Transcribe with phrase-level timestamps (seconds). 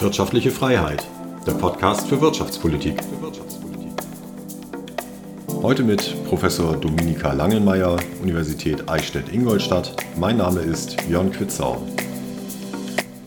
[0.00, 1.06] Wirtschaftliche Freiheit,
[1.46, 2.94] der Podcast für Wirtschaftspolitik.
[5.60, 9.94] Heute mit Professor Dominika Langenmeier, Universität Eichstätt-Ingolstadt.
[10.16, 11.82] Mein Name ist Björn Quitzau.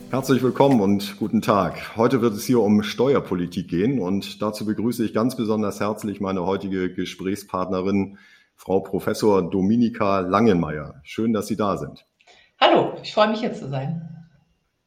[0.09, 1.95] Herzlich willkommen und guten Tag.
[1.95, 6.43] Heute wird es hier um Steuerpolitik gehen und dazu begrüße ich ganz besonders herzlich meine
[6.43, 8.17] heutige Gesprächspartnerin,
[8.55, 11.01] Frau Professor Dominika Langenmeier.
[11.03, 12.07] Schön, dass Sie da sind.
[12.59, 14.12] Hallo, ich freue mich hier zu sein.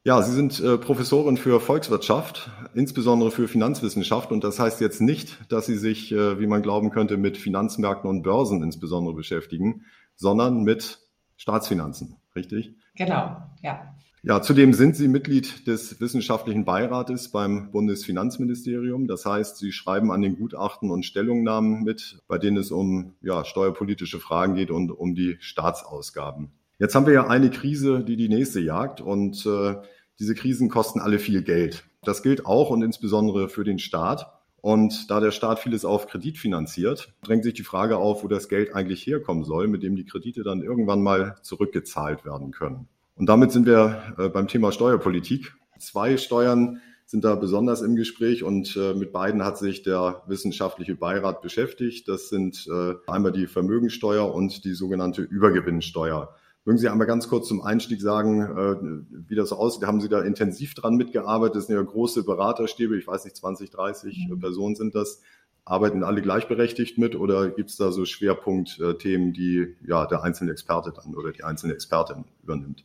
[0.07, 4.31] Ja, Sie sind äh, Professorin für Volkswirtschaft, insbesondere für Finanzwissenschaft.
[4.31, 8.09] Und das heißt jetzt nicht, dass Sie sich, äh, wie man glauben könnte, mit Finanzmärkten
[8.09, 9.83] und Börsen insbesondere beschäftigen,
[10.15, 10.99] sondern mit
[11.35, 12.73] Staatsfinanzen, richtig?
[12.95, 13.95] Genau, ja.
[14.23, 19.09] Ja, zudem sind Sie Mitglied des wissenschaftlichen Beirates beim Bundesfinanzministerium.
[19.09, 23.43] Das heißt, Sie schreiben an den Gutachten und Stellungnahmen mit, bei denen es um ja,
[23.43, 26.53] steuerpolitische Fragen geht und um die Staatsausgaben.
[26.79, 29.75] Jetzt haben wir ja eine Krise, die die nächste jagt und äh,
[30.19, 31.83] diese Krisen kosten alle viel Geld.
[32.03, 34.33] Das gilt auch und insbesondere für den Staat.
[34.61, 38.49] Und da der Staat vieles auf Kredit finanziert, drängt sich die Frage auf, wo das
[38.49, 42.87] Geld eigentlich herkommen soll, mit dem die Kredite dann irgendwann mal zurückgezahlt werden können.
[43.15, 45.55] Und damit sind wir äh, beim Thema Steuerpolitik.
[45.79, 50.95] Zwei Steuern sind da besonders im Gespräch und äh, mit beiden hat sich der wissenschaftliche
[50.95, 52.07] Beirat beschäftigt.
[52.07, 56.35] Das sind äh, einmal die Vermögensteuer und die sogenannte Übergewinnsteuer.
[56.67, 59.87] Mögen Sie einmal ganz kurz zum Einstieg sagen, äh, wie das aussieht?
[59.87, 61.55] Haben Sie da intensiv dran mitgearbeitet?
[61.55, 64.39] Das sind ja große Beraterstäbe, ich weiß nicht, 20, 30 mhm.
[64.41, 65.21] Personen sind das.
[65.63, 70.91] Arbeiten alle gleichberechtigt mit oder gibt es da so Schwerpunktthemen, die ja der einzelne Experte
[70.91, 72.83] dann oder die einzelne Expertin übernimmt?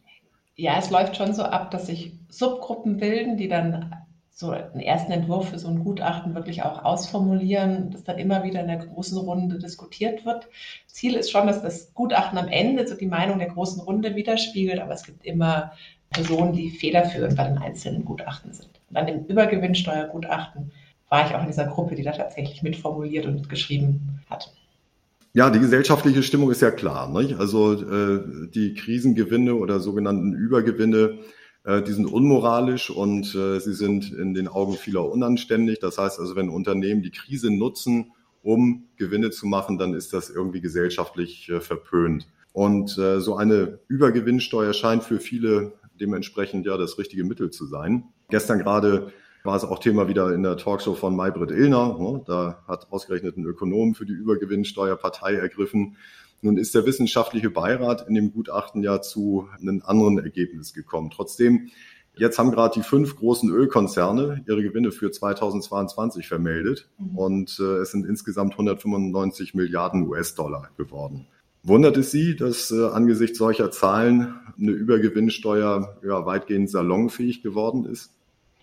[0.54, 3.96] Ja, es läuft schon so ab, dass sich Subgruppen bilden, die dann
[4.34, 8.60] so einen ersten Entwurf für so ein Gutachten wirklich auch ausformulieren, das dann immer wieder
[8.60, 10.48] in der großen Runde diskutiert wird.
[10.86, 14.80] Ziel ist schon, dass das Gutachten am Ende so die Meinung der großen Runde widerspiegelt,
[14.80, 15.72] aber es gibt immer
[16.10, 18.70] Personen, die federführend bei den einzelnen Gutachten sind.
[18.90, 20.72] Und an dem Übergewinnsteuergutachten
[21.08, 24.50] war ich auch in dieser Gruppe, die da tatsächlich mitformuliert und mitgeschrieben hat.
[25.34, 27.08] Ja, die gesellschaftliche Stimmung ist ja klar.
[27.08, 27.38] Nicht?
[27.38, 31.18] Also äh, die Krisengewinne oder sogenannten Übergewinne
[31.64, 35.78] die sind unmoralisch und äh, sie sind in den Augen vieler unanständig.
[35.78, 38.12] Das heißt also, wenn Unternehmen die Krise nutzen,
[38.42, 42.26] um Gewinne zu machen, dann ist das irgendwie gesellschaftlich äh, verpönt.
[42.54, 48.04] Und so eine Übergewinnsteuer scheint für viele dementsprechend ja das richtige Mittel zu sein.
[48.28, 49.10] Gestern gerade
[49.44, 51.98] war es auch Thema wieder in der Talkshow von Maybrit Illner.
[51.98, 52.22] Ne?
[52.26, 55.96] Da hat ausgerechnet ein Ökonom für die Übergewinnsteuer Partei ergriffen.
[56.42, 61.10] Nun ist der wissenschaftliche Beirat in dem Gutachten ja zu einem anderen Ergebnis gekommen.
[61.10, 61.70] Trotzdem,
[62.16, 67.16] jetzt haben gerade die fünf großen Ölkonzerne ihre Gewinne für 2022 vermeldet mhm.
[67.16, 71.26] und äh, es sind insgesamt 195 Milliarden US-Dollar geworden.
[71.62, 78.12] Wundert es Sie, dass äh, angesichts solcher Zahlen eine Übergewinnsteuer ja, weitgehend salonfähig geworden ist?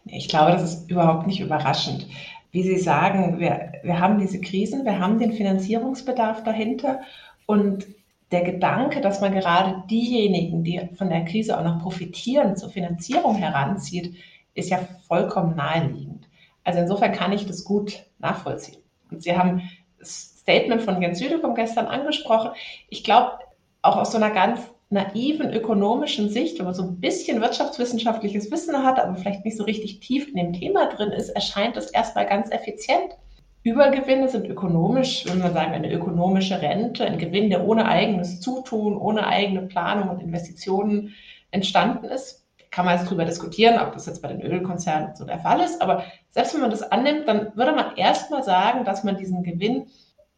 [0.04, 2.08] Ich glaube, das ist überhaupt nicht überraschend.
[2.52, 7.00] Wie Sie sagen, wir, wir haben diese Krisen, wir haben den Finanzierungsbedarf dahinter
[7.50, 7.88] und
[8.32, 13.34] der Gedanke, dass man gerade diejenigen, die von der Krise auch noch profitieren, zur Finanzierung
[13.38, 14.14] heranzieht,
[14.54, 14.78] ist ja
[15.08, 16.28] vollkommen naheliegend.
[16.64, 18.78] Also insofern kann ich das gut nachvollziehen.
[19.10, 19.68] Und Sie haben
[19.98, 22.52] das Statement von Jens Südekum gestern angesprochen.
[22.88, 23.40] Ich glaube,
[23.82, 24.62] auch aus so einer ganz
[24.92, 29.64] naiven ökonomischen Sicht, wenn man so ein bisschen wirtschaftswissenschaftliches Wissen hat, aber vielleicht nicht so
[29.64, 33.18] richtig tief in dem Thema drin ist, erscheint das erstmal ganz effizient.
[33.64, 38.98] Übergewinne sind ökonomisch, wenn man sagen, eine ökonomische Rente, ein Gewinn, der ohne eigenes Zutun,
[38.98, 41.14] ohne eigene Planung und Investitionen
[41.52, 42.46] entstanden ist.
[42.72, 45.82] Kann man jetzt darüber diskutieren, ob das jetzt bei den Ölkonzernen so der Fall ist.
[45.82, 49.88] Aber selbst wenn man das annimmt, dann würde man erstmal sagen, dass man diesen Gewinn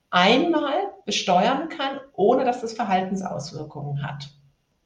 [0.10, 4.30] einmal besteuern kann, ohne dass das Verhaltensauswirkungen hat.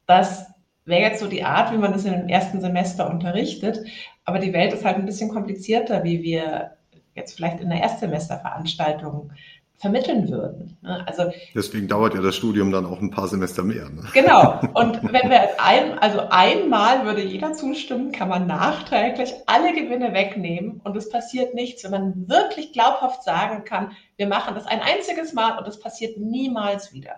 [0.07, 0.47] Das
[0.85, 3.85] wäre jetzt so die Art, wie man das in dem ersten Semester unterrichtet.
[4.23, 6.74] Aber die Welt ist halt ein bisschen komplizierter, wie wir
[7.15, 9.31] jetzt vielleicht in der Erstsemesterveranstaltung
[9.77, 10.77] vermitteln würden.
[10.81, 11.03] Ne?
[11.05, 13.89] Also deswegen dauert ja das Studium dann auch ein paar Semester mehr.
[13.89, 14.03] Ne?
[14.13, 14.59] Genau.
[14.73, 20.81] Und wenn wir ein, also einmal würde jeder zustimmen, kann man nachträglich alle Gewinne wegnehmen
[20.83, 25.33] und es passiert nichts, wenn man wirklich glaubhaft sagen kann, wir machen das ein einziges
[25.33, 27.15] Mal und es passiert niemals wieder.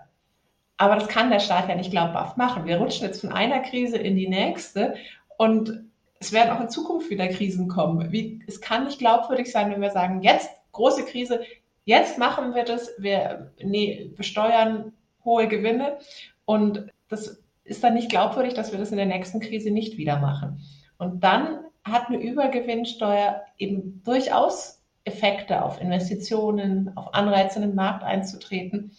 [0.77, 2.65] Aber das kann der Staat ja nicht glaubhaft machen.
[2.65, 4.95] Wir rutschen jetzt von einer Krise in die nächste
[5.37, 5.86] und
[6.19, 8.11] es werden auch in Zukunft wieder Krisen kommen.
[8.11, 11.41] Wie, es kann nicht glaubwürdig sein, wenn wir sagen, jetzt große Krise,
[11.85, 14.93] jetzt machen wir das, wir nee, besteuern
[15.23, 15.97] hohe Gewinne
[16.45, 20.19] und das ist dann nicht glaubwürdig, dass wir das in der nächsten Krise nicht wieder
[20.19, 20.61] machen.
[20.97, 28.03] Und dann hat eine Übergewinnsteuer eben durchaus Effekte auf Investitionen, auf Anreize in den Markt
[28.03, 28.91] einzutreten.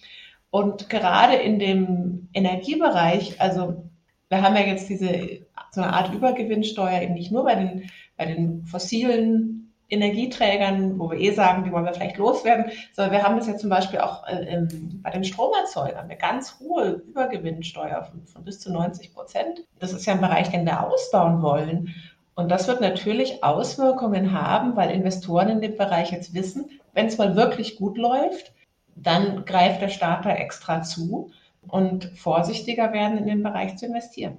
[0.51, 3.85] Und gerade in dem Energiebereich, also
[4.29, 5.41] wir haben ja jetzt diese
[5.71, 9.59] so eine Art Übergewinnsteuer eben nicht nur bei den, bei den fossilen
[9.91, 13.57] Energieträgern, wo wir eh sagen, die wollen wir vielleicht loswerden, sondern wir haben das ja
[13.57, 14.67] zum Beispiel auch äh,
[15.03, 19.65] bei den Stromerzeugern eine ganz hohe Übergewinnsteuer von, von bis zu 90 Prozent.
[19.79, 21.95] Das ist ja ein Bereich, den wir ausbauen wollen.
[22.35, 27.19] Und das wird natürlich Auswirkungen haben, weil Investoren in dem Bereich jetzt wissen, wenn es
[27.19, 28.53] mal wirklich gut läuft,
[28.95, 31.31] dann greift der Staat da extra zu
[31.69, 34.39] und vorsichtiger werden, in den Bereich zu investieren.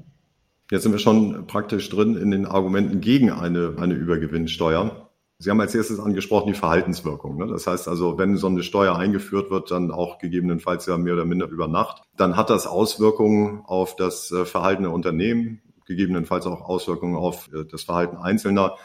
[0.72, 5.10] Jetzt sind wir schon praktisch drin in den Argumenten gegen eine, eine Übergewinnsteuer.
[5.40, 7.38] Sie haben als erstes angesprochen die Verhaltenswirkung.
[7.38, 7.48] Ne?
[7.48, 11.26] Das heißt also, wenn so eine Steuer eingeführt wird, dann auch gegebenenfalls ja mehr oder
[11.26, 16.62] minder über Nacht, dann hat das Auswirkungen auf das äh, Verhalten der Unternehmen, gegebenenfalls auch
[16.62, 18.76] Auswirkungen auf äh, das Verhalten Einzelner.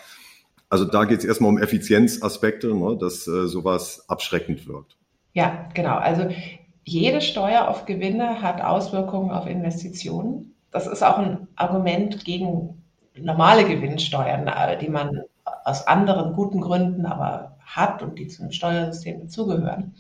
[0.70, 2.96] Also da geht es erstmal um Effizienzaspekte, ne?
[2.98, 4.96] dass äh, sowas abschreckend wirkt.
[5.32, 5.96] Ja, genau.
[5.96, 6.28] Also
[6.84, 10.54] jede Steuer auf Gewinne hat Auswirkungen auf Investitionen.
[10.70, 12.82] Das ist auch ein Argument gegen
[13.16, 14.50] normale Gewinnsteuern,
[14.80, 15.22] die man
[15.64, 19.94] aus anderen guten Gründen aber hat und die zum Steuersystem dazugehören.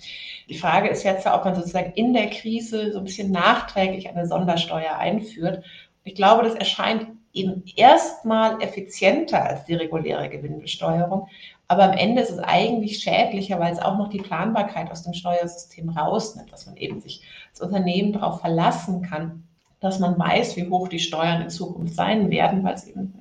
[0.48, 4.26] Die Frage ist jetzt, ob man sozusagen in der Krise so ein bisschen nachträglich eine
[4.26, 5.64] Sondersteuer einführt.
[6.04, 11.28] Ich glaube, das erscheint eben erstmal effizienter als die reguläre Gewinnbesteuerung.
[11.66, 15.14] Aber am Ende ist es eigentlich schädlicher, weil es auch noch die Planbarkeit aus dem
[15.14, 19.44] Steuersystem rausnimmt, dass man eben sich als Unternehmen darauf verlassen kann,
[19.80, 23.14] dass man weiß, wie hoch die Steuern in Zukunft sein werden, weil es eben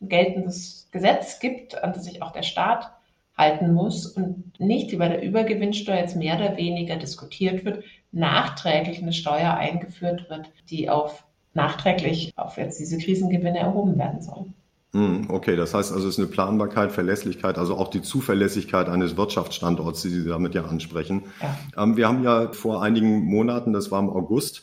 [0.00, 2.92] ein geltendes Gesetz gibt, an das sich auch der Staat
[3.36, 9.02] halten muss und nicht wie bei der Übergewinnsteuer jetzt mehr oder weniger diskutiert wird, nachträglich
[9.02, 11.24] eine Steuer eingeführt wird, die auf
[11.54, 14.46] nachträglich auf jetzt diese Krisengewinne erhoben werden soll.
[14.96, 19.18] Hm, okay, das heißt also, es ist eine Planbarkeit, Verlässlichkeit, also auch die Zuverlässigkeit eines
[19.18, 21.24] Wirtschaftsstandorts, die Sie damit ja ansprechen.
[21.42, 21.82] Ja.
[21.82, 24.62] Ähm, wir haben ja vor einigen Monaten, das war im August,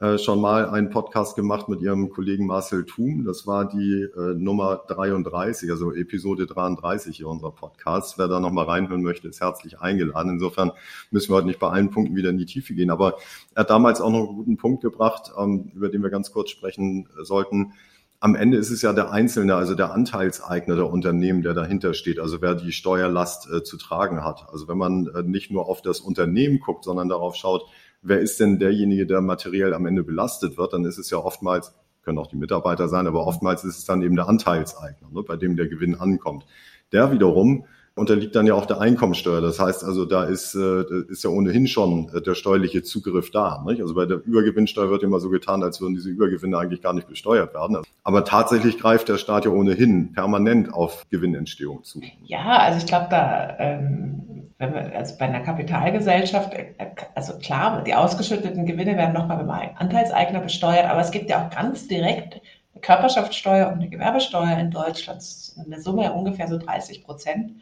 [0.00, 3.26] äh, schon mal einen Podcast gemacht mit ihrem Kollegen Marcel Thum.
[3.26, 8.16] Das war die äh, Nummer 33, also Episode 33 hier unserer Podcast.
[8.16, 10.30] Wer da nochmal reinhören möchte, ist herzlich eingeladen.
[10.30, 10.72] Insofern
[11.10, 12.90] müssen wir heute nicht bei allen Punkten wieder in die Tiefe gehen.
[12.90, 13.18] Aber
[13.54, 16.48] er hat damals auch noch einen guten Punkt gebracht, ähm, über den wir ganz kurz
[16.48, 17.74] sprechen sollten
[18.24, 22.18] am Ende ist es ja der Einzelne, also der Anteilseigner der Unternehmen, der dahinter steht,
[22.18, 24.46] also wer die Steuerlast äh, zu tragen hat.
[24.50, 27.66] Also wenn man äh, nicht nur auf das Unternehmen guckt, sondern darauf schaut,
[28.00, 31.74] wer ist denn derjenige, der materiell am Ende belastet wird, dann ist es ja oftmals,
[32.02, 35.36] können auch die Mitarbeiter sein, aber oftmals ist es dann eben der Anteilseigner, ne, bei
[35.36, 36.46] dem der Gewinn ankommt.
[36.92, 39.40] Der wiederum unterliegt dann ja auch der Einkommensteuer.
[39.40, 43.62] Das heißt also, da ist, äh, ist ja ohnehin schon äh, der steuerliche Zugriff da.
[43.66, 43.80] Nicht?
[43.80, 47.08] Also bei der Übergewinnsteuer wird immer so getan, als würden diese Übergewinne eigentlich gar nicht
[47.08, 47.78] besteuert werden.
[48.02, 52.00] Aber tatsächlich greift der Staat ja ohnehin permanent auf Gewinnentstehung zu.
[52.24, 56.74] Ja, also ich glaube, da, ähm, wenn wir, also bei einer Kapitalgesellschaft, äh,
[57.14, 61.50] also klar, die ausgeschütteten Gewinne werden nochmal beim Anteilseigner besteuert, aber es gibt ja auch
[61.54, 62.40] ganz direkt
[62.72, 65.22] eine Körperschaftssteuer und eine Gewerbesteuer in Deutschland,
[65.64, 67.52] in der Summe ungefähr so 30 Prozent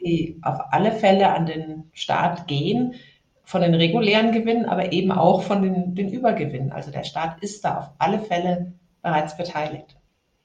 [0.00, 2.94] die auf alle Fälle an den Staat gehen,
[3.44, 6.70] von den regulären Gewinnen, aber eben auch von den, den Übergewinnen.
[6.70, 9.96] Also der Staat ist da auf alle Fälle bereits beteiligt.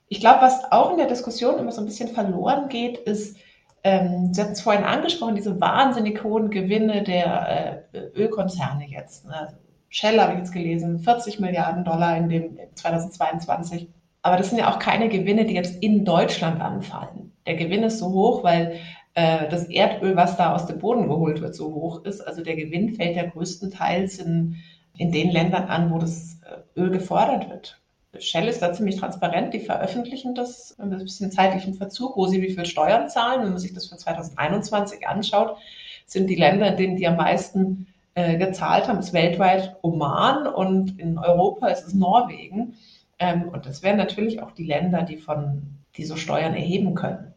[0.07, 3.38] Ich glaube, was auch in der Diskussion immer so ein bisschen verloren geht, ist,
[3.84, 9.25] ähm, Sie hatten es vorhin angesprochen, diese wahnsinnig hohen Gewinne der äh, Ölkonzerne jetzt.
[9.25, 9.56] Ne?
[9.90, 13.88] Shell habe ich jetzt gelesen, 40 Milliarden Dollar in dem 2022.
[14.24, 17.31] Aber das sind ja auch keine Gewinne, die jetzt in Deutschland anfallen.
[17.45, 18.80] Der Gewinn ist so hoch, weil
[19.16, 22.22] äh, das Erdöl, was da aus dem Boden geholt wird, so hoch ist.
[22.22, 24.57] Also der Gewinn fällt ja größtenteils in,
[24.98, 27.81] in den Ländern an, wo das äh, Öl gefordert wird.
[28.19, 32.54] Shell ist da ziemlich transparent, die veröffentlichen das ein bisschen zeitlichen Verzug, wo sie wie
[32.54, 33.44] viel Steuern zahlen.
[33.44, 35.57] Wenn man sich das für 2021 anschaut,
[36.06, 41.00] sind die Länder, in denen die am meisten äh, gezahlt haben, ist weltweit Oman und
[41.00, 42.76] in Europa ist es Norwegen.
[43.19, 45.62] Ähm, und das wären natürlich auch die Länder, die von
[45.98, 47.34] die so Steuern erheben können.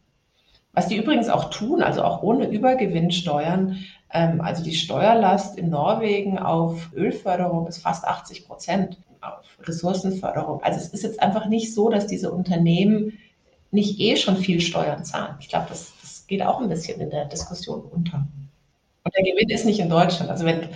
[0.72, 6.38] Was die übrigens auch tun, also auch ohne Übergewinnsteuern, ähm, also die Steuerlast in Norwegen
[6.38, 10.62] auf Ölförderung ist fast 80 Prozent, auf Ressourcenförderung.
[10.62, 13.18] Also es ist jetzt einfach nicht so, dass diese Unternehmen
[13.70, 15.34] nicht eh schon viel Steuern zahlen.
[15.40, 18.26] Ich glaube, das, das geht auch ein bisschen in der Diskussion unter.
[19.04, 20.30] Und der Gewinn ist nicht in Deutschland.
[20.30, 20.68] Also wenn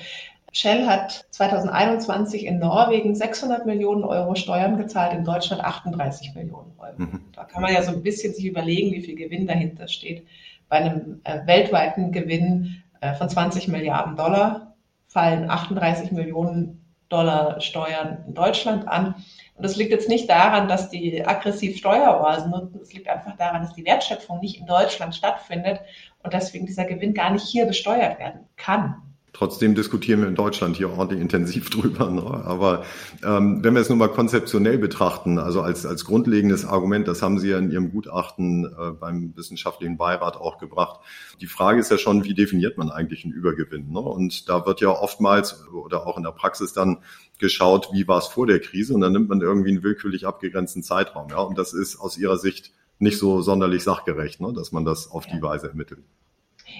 [0.52, 6.92] Shell hat 2021 in Norwegen 600 Millionen Euro Steuern gezahlt, in Deutschland 38 Millionen Euro.
[6.98, 7.20] Mhm.
[7.34, 10.26] Da kann man ja so ein bisschen sich überlegen, wie viel Gewinn dahinter steht.
[10.68, 14.74] Bei einem äh, weltweiten Gewinn äh, von 20 Milliarden Dollar
[15.08, 19.14] fallen 38 Millionen Dollar Steuern in Deutschland an.
[19.54, 22.80] Und das liegt jetzt nicht daran, dass die aggressiv Steueroasen nutzen.
[22.82, 25.80] Es liegt einfach daran, dass die Wertschöpfung nicht in Deutschland stattfindet
[26.22, 29.11] und deswegen dieser Gewinn gar nicht hier besteuert werden kann.
[29.34, 32.10] Trotzdem diskutieren wir in Deutschland hier ordentlich intensiv drüber.
[32.10, 32.22] Ne?
[32.22, 32.84] Aber
[33.24, 37.38] ähm, wenn wir es nun mal konzeptionell betrachten, also als, als grundlegendes Argument, das haben
[37.38, 41.00] Sie ja in Ihrem Gutachten äh, beim wissenschaftlichen Beirat auch gebracht.
[41.40, 43.90] Die Frage ist ja schon, wie definiert man eigentlich einen Übergewinn?
[43.90, 44.00] Ne?
[44.00, 46.98] Und da wird ja oftmals oder auch in der Praxis dann
[47.38, 48.92] geschaut, wie war es vor der Krise?
[48.94, 51.30] Und dann nimmt man irgendwie einen willkürlich abgegrenzten Zeitraum.
[51.30, 51.38] Ja?
[51.38, 54.52] Und das ist aus Ihrer Sicht nicht so sonderlich sachgerecht, ne?
[54.52, 56.04] dass man das auf die Weise ermittelt.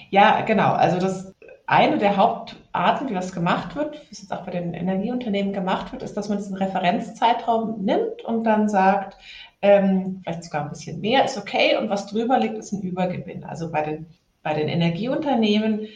[0.09, 0.71] Ja, genau.
[0.73, 1.33] Also das
[1.65, 5.91] eine der Hauptarten, wie das gemacht wird, wie es jetzt auch bei den Energieunternehmen gemacht
[5.91, 9.17] wird, ist, dass man diesen Referenzzeitraum nimmt und dann sagt,
[9.61, 13.45] ähm, vielleicht sogar ein bisschen mehr ist okay und was drüber liegt, ist ein Übergewinn.
[13.45, 14.05] Also bei den,
[14.41, 15.87] bei den Energieunternehmen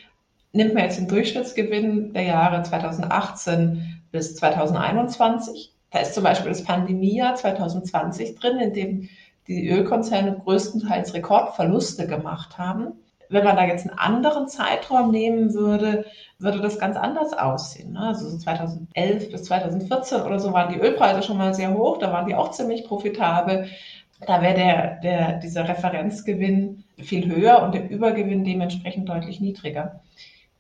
[0.54, 5.74] nimmt man jetzt den Durchschnittsgewinn der Jahre 2018 bis 2021.
[5.92, 9.10] Da ist zum Beispiel das Pandemiejahr 2020 drin, in dem
[9.48, 12.94] die Ölkonzerne größtenteils Rekordverluste gemacht haben
[13.30, 16.06] wenn man da jetzt einen anderen Zeitraum nehmen würde,
[16.40, 17.94] würde das ganz anders aussehen.
[17.94, 18.00] Ne?
[18.00, 22.12] Also so 2011 bis 2014 oder so waren die Ölpreise schon mal sehr hoch, da
[22.12, 23.70] waren die auch ziemlich profitabel.
[24.26, 30.02] Da wäre der, der, dieser Referenzgewinn viel höher und der Übergewinn dementsprechend deutlich niedriger.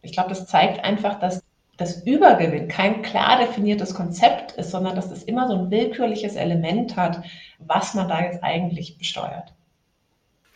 [0.03, 1.43] Ich glaube, das zeigt einfach, dass
[1.77, 6.95] das Übergewinn kein klar definiertes Konzept ist, sondern dass es immer so ein willkürliches Element
[6.95, 7.23] hat,
[7.59, 9.53] was man da jetzt eigentlich besteuert.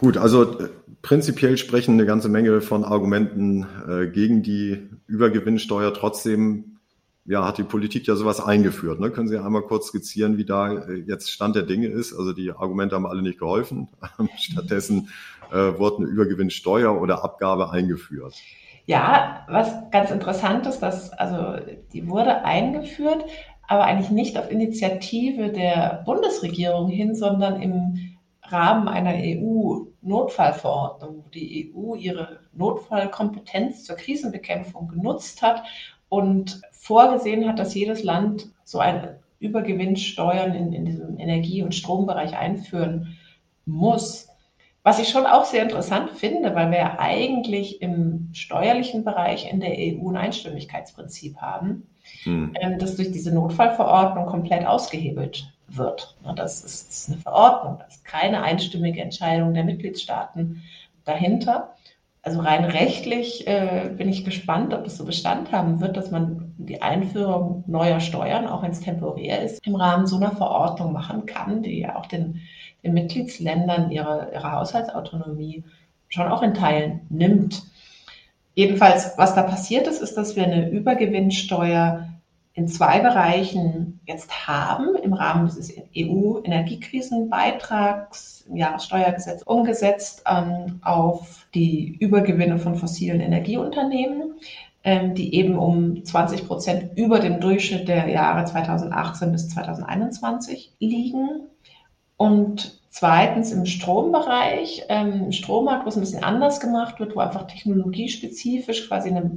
[0.02, 0.70] Gut, also äh,
[1.04, 5.94] prinzipiell sprechen eine ganze Menge von Argumenten äh, gegen die Übergewinnsteuer.
[5.94, 6.80] Trotzdem
[7.24, 9.00] ja, hat die Politik ja sowas eingeführt.
[9.00, 9.12] Ne?
[9.12, 12.14] Können Sie einmal kurz skizzieren, wie da äh, jetzt Stand der Dinge ist?
[12.14, 13.90] Also die Argumente haben alle nicht geholfen.
[14.38, 15.10] Stattdessen
[15.52, 18.34] äh, wurde eine Übergewinnsteuer oder Abgabe eingeführt.
[18.88, 23.24] Ja, was ganz interessant ist, dass also die wurde eingeführt,
[23.68, 28.18] aber eigentlich nicht auf Initiative der Bundesregierung hin, sondern im
[28.52, 29.16] Rahmen einer
[30.04, 35.64] EU-Notfallverordnung, wo die EU ihre Notfallkompetenz zur Krisenbekämpfung genutzt hat
[36.10, 42.38] und vorgesehen hat, dass jedes Land so ein Übergewinnsteuern in, in diesem Energie- und Strombereich
[42.38, 43.18] einführen
[43.66, 44.28] muss.
[44.84, 49.60] Was ich schon auch sehr interessant finde, weil wir ja eigentlich im steuerlichen Bereich in
[49.60, 51.88] der EU ein Einstimmigkeitsprinzip haben,
[52.24, 52.54] hm.
[52.60, 56.18] Ähm, das durch diese Notfallverordnung komplett ausgehebelt wird.
[56.36, 60.64] Das ist eine Verordnung, das ist keine einstimmige Entscheidung der Mitgliedstaaten
[61.06, 61.76] dahinter.
[62.24, 66.54] Also rein rechtlich äh, bin ich gespannt, ob es so Bestand haben wird, dass man
[66.60, 71.26] die Einführung neuer Steuern, auch wenn es temporär ist, im Rahmen so einer Verordnung machen
[71.26, 72.42] kann, die ja auch den,
[72.84, 75.64] den Mitgliedsländern ihre, ihre Haushaltsautonomie
[76.10, 77.64] schon auch in Teilen nimmt.
[78.54, 82.11] Jedenfalls, was da passiert ist, ist, dass wir eine Übergewinnsteuer
[82.54, 91.96] in zwei Bereichen jetzt haben im Rahmen dieses EU-Energiekrisenbeitrags im Jahressteuergesetz umgesetzt ähm, auf die
[92.00, 94.34] Übergewinne von fossilen Energieunternehmen,
[94.84, 101.48] ähm, die eben um 20 Prozent über dem Durchschnitt der Jahre 2018 bis 2021 liegen.
[102.18, 107.22] Und zweitens im Strombereich, ähm, im Strommarkt, wo es ein bisschen anders gemacht wird, wo
[107.22, 109.32] einfach technologiespezifisch quasi eine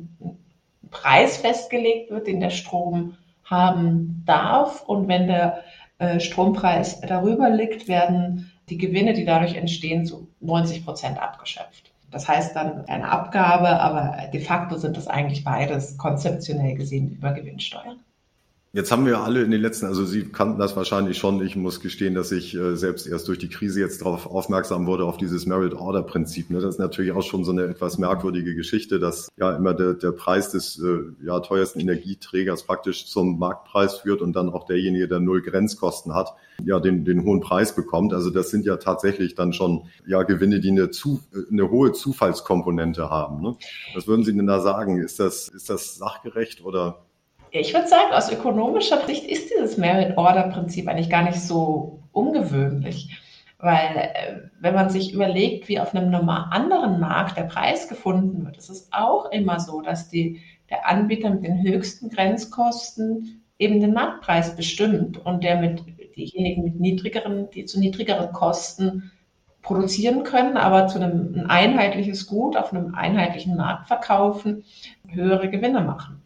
[0.94, 4.82] Preis festgelegt wird, den der Strom haben darf.
[4.82, 5.62] Und wenn der
[5.98, 11.92] äh, Strompreis darüber liegt, werden die Gewinne, die dadurch entstehen, zu 90 Prozent abgeschöpft.
[12.10, 17.98] Das heißt dann eine Abgabe, aber de facto sind das eigentlich beides konzeptionell gesehen Übergewinnsteuern.
[18.74, 21.40] Jetzt haben wir alle in den letzten, also Sie kannten das wahrscheinlich schon.
[21.46, 25.04] Ich muss gestehen, dass ich äh, selbst erst durch die Krise jetzt darauf aufmerksam wurde,
[25.04, 26.50] auf dieses Merit Order Prinzip.
[26.50, 26.58] Ne?
[26.58, 30.10] Das ist natürlich auch schon so eine etwas merkwürdige Geschichte, dass ja immer der, der
[30.10, 35.20] Preis des äh, ja, teuersten Energieträgers praktisch zum Marktpreis führt und dann auch derjenige, der
[35.20, 38.12] null Grenzkosten hat, ja, den, den hohen Preis bekommt.
[38.12, 43.08] Also das sind ja tatsächlich dann schon ja Gewinne, die eine, zu, eine hohe Zufallskomponente
[43.08, 43.40] haben.
[43.40, 43.54] Ne?
[43.94, 44.98] Was würden Sie denn da sagen?
[44.98, 47.03] Ist das, ist das sachgerecht oder
[47.60, 53.20] ich würde sagen, aus ökonomischer Sicht ist dieses Merit-Order-Prinzip eigentlich gar nicht so ungewöhnlich.
[53.58, 58.44] Weil äh, wenn man sich überlegt, wie auf einem normal anderen Markt der Preis gefunden
[58.44, 63.80] wird, ist es auch immer so, dass die, der Anbieter mit den höchsten Grenzkosten eben
[63.80, 65.82] den Marktpreis bestimmt und der mit
[66.16, 69.12] diejenigen mit niedrigeren, die zu niedrigeren Kosten
[69.62, 74.64] produzieren können, aber zu einem ein einheitliches Gut auf einem einheitlichen Markt verkaufen,
[75.08, 76.23] höhere Gewinne machen.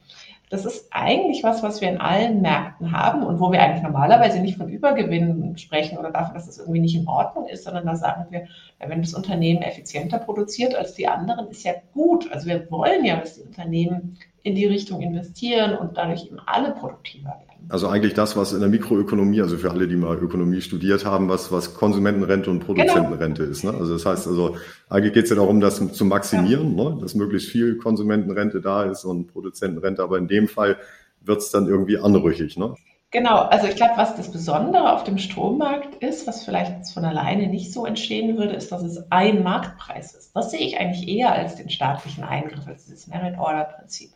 [0.50, 4.40] Das ist eigentlich was, was wir in allen Märkten haben und wo wir eigentlich normalerweise
[4.40, 7.86] nicht von Übergewinnen sprechen oder davon, dass es das irgendwie nicht in Ordnung ist, sondern
[7.86, 8.46] da sagen wir,
[8.78, 12.32] wenn das Unternehmen effizienter produziert als die anderen, ist ja gut.
[12.32, 16.72] Also wir wollen ja, dass die Unternehmen in die Richtung investieren und dadurch eben alle
[16.72, 17.47] produktiver werden.
[17.68, 21.28] Also eigentlich das, was in der Mikroökonomie, also für alle, die mal Ökonomie studiert haben,
[21.28, 23.52] was, was Konsumentenrente und Produzentenrente genau.
[23.52, 23.64] ist.
[23.64, 23.74] Ne?
[23.74, 24.56] Also das heißt also,
[24.88, 26.90] eigentlich geht es ja darum, das zu maximieren, ja.
[26.90, 26.98] ne?
[27.00, 30.78] dass möglichst viel Konsumentenrente da ist und Produzentenrente, aber in dem Fall
[31.20, 32.56] wird es dann irgendwie anrüchig.
[32.56, 32.74] Ne?
[33.10, 37.46] Genau, also ich glaube, was das Besondere auf dem Strommarkt ist, was vielleicht von alleine
[37.46, 40.36] nicht so entstehen würde, ist, dass es ein Marktpreis ist.
[40.36, 44.10] Das sehe ich eigentlich eher als den staatlichen Eingriff, als dieses Merit-Order-Prinzip.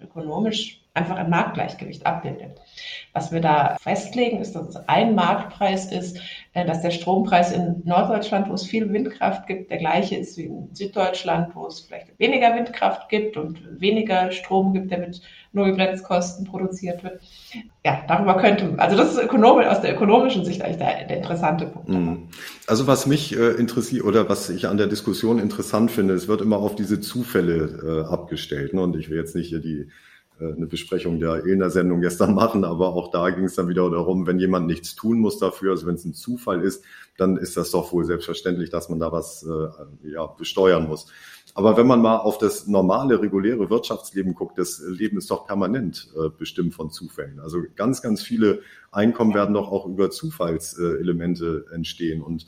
[0.00, 2.58] Ökonomisch einfach ein Marktgleichgewicht abbildet.
[3.12, 6.18] Was wir da festlegen, ist, dass es ein Marktpreis ist,
[6.54, 10.44] äh, dass der Strompreis in Norddeutschland, wo es viel Windkraft gibt, der gleiche ist wie
[10.44, 15.20] in Süddeutschland, wo es vielleicht weniger Windkraft gibt und weniger Strom gibt, der mit
[15.52, 17.20] Nullgrenzkosten produziert wird.
[17.84, 21.66] Ja, darüber könnte, also das ist ökonomisch, aus der ökonomischen Sicht eigentlich der, der interessante
[21.66, 21.88] Punkt.
[21.88, 22.28] Mhm.
[22.66, 26.40] Also was mich äh, interessiert oder was ich an der Diskussion interessant finde, es wird
[26.40, 28.74] immer auf diese Zufälle äh, abgestellt.
[28.74, 28.82] Ne?
[28.82, 29.88] Und ich will jetzt nicht hier die
[30.38, 34.38] eine Besprechung der Elner-Sendung gestern machen, aber auch da ging es dann wieder darum, wenn
[34.38, 36.84] jemand nichts tun muss dafür, also wenn es ein Zufall ist,
[37.16, 41.06] dann ist das doch wohl selbstverständlich, dass man da was äh, ja, besteuern muss.
[41.54, 46.08] Aber wenn man mal auf das normale, reguläre Wirtschaftsleben guckt, das Leben ist doch permanent
[46.14, 47.40] äh, bestimmt von Zufällen.
[47.40, 48.60] Also ganz, ganz viele
[48.92, 52.20] Einkommen werden doch auch über Zufallselemente entstehen.
[52.20, 52.46] Und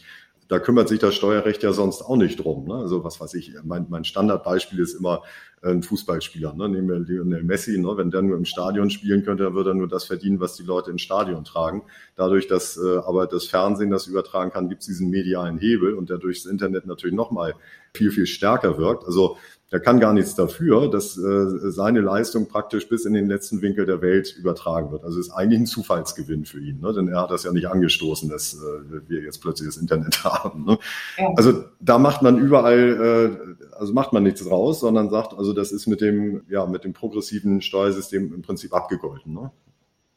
[0.48, 2.66] da kümmert sich das Steuerrecht ja sonst auch nicht drum.
[2.66, 2.74] Ne?
[2.74, 6.54] Also was weiß ich, mein, mein Standardbeispiel ist immer äh, ein Fußballspieler.
[6.54, 6.68] Ne?
[6.68, 7.96] Nehmen wir Lionel Messi, ne?
[7.96, 10.62] wenn der nur im Stadion spielen könnte, dann würde er nur das verdienen, was die
[10.62, 11.82] Leute ins Stadion tragen.
[12.16, 16.10] Dadurch, dass äh, aber das Fernsehen das übertragen kann, gibt es diesen medialen Hebel und
[16.10, 17.54] der durchs Internet natürlich nochmal
[17.94, 19.04] viel, viel stärker wirkt.
[19.04, 19.36] Also
[19.70, 23.84] der kann gar nichts dafür, dass äh, seine Leistung praktisch bis in den letzten Winkel
[23.84, 25.04] der Welt übertragen wird.
[25.04, 26.94] Also ist eigentlich ein Zufallsgewinn für ihn, ne?
[26.94, 30.64] denn er hat das ja nicht angestoßen, dass äh, wir jetzt plötzlich das Internet haben.
[30.64, 30.78] Ne?
[31.18, 31.28] Ja.
[31.36, 33.36] Also da macht man überall,
[33.68, 36.84] äh, also macht man nichts raus, sondern sagt, also das ist mit dem, ja, mit
[36.84, 39.34] dem progressiven Steuersystem im Prinzip abgegolten.
[39.34, 39.50] Ne?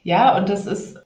[0.03, 0.97] Ja, und das ist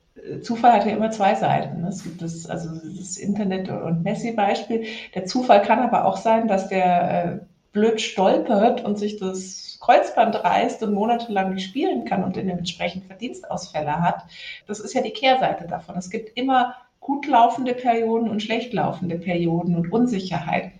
[0.41, 1.85] Zufall hat ja immer zwei Seiten.
[1.85, 4.85] Es gibt das, also das Internet- und Messi-Beispiel.
[5.13, 7.39] Der Zufall kann aber auch sein, dass der äh,
[7.73, 14.01] blöd stolpert und sich das Kreuzband reißt und monatelang nicht spielen kann und dementsprechend Verdienstausfälle
[14.01, 14.23] hat.
[14.67, 15.97] Das ist ja die Kehrseite davon.
[15.97, 20.71] Es gibt immer gut laufende Perioden und schlecht laufende Perioden und Unsicherheit.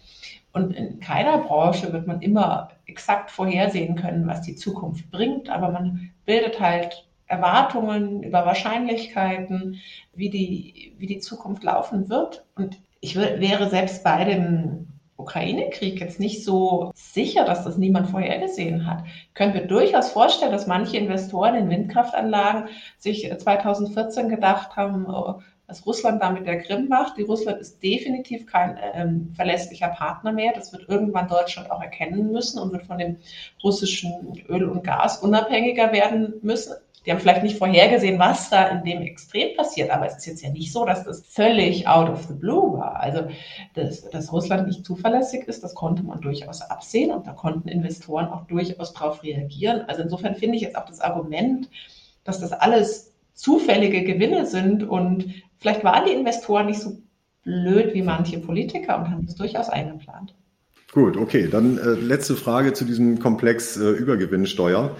[0.54, 5.70] Und in keiner Branche wird man immer exakt vorhersehen können, was die Zukunft bringt, aber
[5.70, 9.82] man bildet halt Erwartungen über Wahrscheinlichkeiten,
[10.14, 12.46] wie die, wie die Zukunft laufen wird.
[12.56, 18.86] Und ich wäre selbst bei dem Ukraine-Krieg jetzt nicht so sicher, dass das niemand vorhergesehen
[18.86, 25.42] hat, können wir durchaus vorstellen, dass manche Investoren in Windkraftanlagen sich 2014 gedacht haben, oh,
[25.68, 27.18] was Russland da mit der Krim macht.
[27.18, 30.54] Die Russland ist definitiv kein ähm, verlässlicher Partner mehr.
[30.54, 33.18] Das wird irgendwann Deutschland auch erkennen müssen und wird von dem
[33.64, 36.76] russischen Öl und Gas unabhängiger werden müssen.
[37.06, 40.42] Die haben vielleicht nicht vorhergesehen, was da in dem Extrem passiert, aber es ist jetzt
[40.42, 43.00] ja nicht so, dass das völlig out of the blue war.
[43.00, 43.28] Also,
[43.76, 48.28] dass, dass Russland nicht zuverlässig ist, das konnte man durchaus absehen und da konnten Investoren
[48.28, 49.84] auch durchaus darauf reagieren.
[49.88, 51.70] Also insofern finde ich jetzt auch das Argument,
[52.24, 56.98] dass das alles zufällige Gewinne sind und vielleicht waren die Investoren nicht so
[57.44, 60.34] blöd wie manche Politiker und haben das durchaus eingeplant.
[60.92, 61.48] Gut, okay.
[61.52, 64.96] Dann äh, letzte Frage zu diesem Komplex äh, Übergewinnsteuer.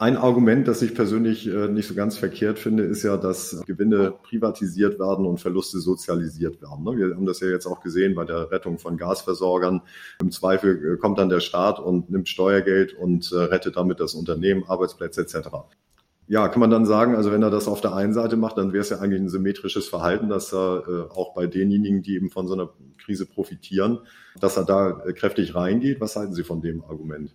[0.00, 4.14] Ein Argument, das ich persönlich äh, nicht so ganz verkehrt finde, ist ja, dass Gewinne
[4.22, 6.84] privatisiert werden und Verluste sozialisiert werden.
[6.84, 6.96] Ne?
[6.96, 9.82] Wir haben das ja jetzt auch gesehen bei der Rettung von Gasversorgern.
[10.20, 14.14] Im Zweifel äh, kommt dann der Staat und nimmt Steuergeld und äh, rettet damit das
[14.14, 15.48] Unternehmen, Arbeitsplätze etc.
[16.28, 18.72] Ja, kann man dann sagen, also wenn er das auf der einen Seite macht, dann
[18.72, 22.46] wäre es ja eigentlich ein symmetrisches Verhalten, dass er auch bei denjenigen, die eben von
[22.46, 23.98] so einer Krise profitieren,
[24.38, 26.00] dass er da kräftig reingeht.
[26.00, 27.34] Was halten Sie von dem Argument?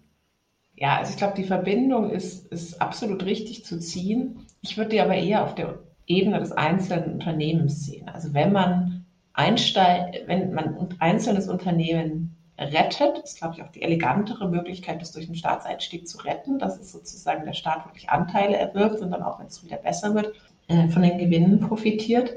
[0.75, 4.45] Ja, also ich glaube, die Verbindung ist, ist absolut richtig zu ziehen.
[4.61, 8.09] Ich würde die aber eher auf der Ebene des einzelnen Unternehmens sehen.
[8.09, 13.81] Also wenn man einsteigt, wenn man ein einzelnes Unternehmen rettet, ist, glaube ich, auch die
[13.81, 18.57] elegantere Möglichkeit, das durch einen Staatseinstieg zu retten, dass es sozusagen der Staat wirklich Anteile
[18.57, 20.33] erwirbt und dann auch, wenn es wieder besser wird,
[20.67, 22.33] äh, von den Gewinnen profitiert.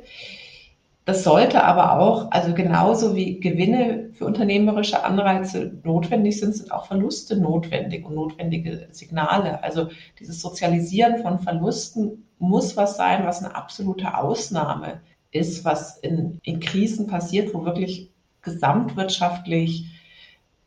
[1.06, 6.86] Das sollte aber auch, also genauso wie Gewinne für unternehmerische Anreize notwendig sind, sind auch
[6.86, 9.62] Verluste notwendig und notwendige Signale.
[9.62, 9.88] Also
[10.18, 16.58] dieses Sozialisieren von Verlusten muss was sein, was eine absolute Ausnahme ist, was in, in
[16.58, 18.10] Krisen passiert, wo wirklich
[18.42, 19.84] gesamtwirtschaftlich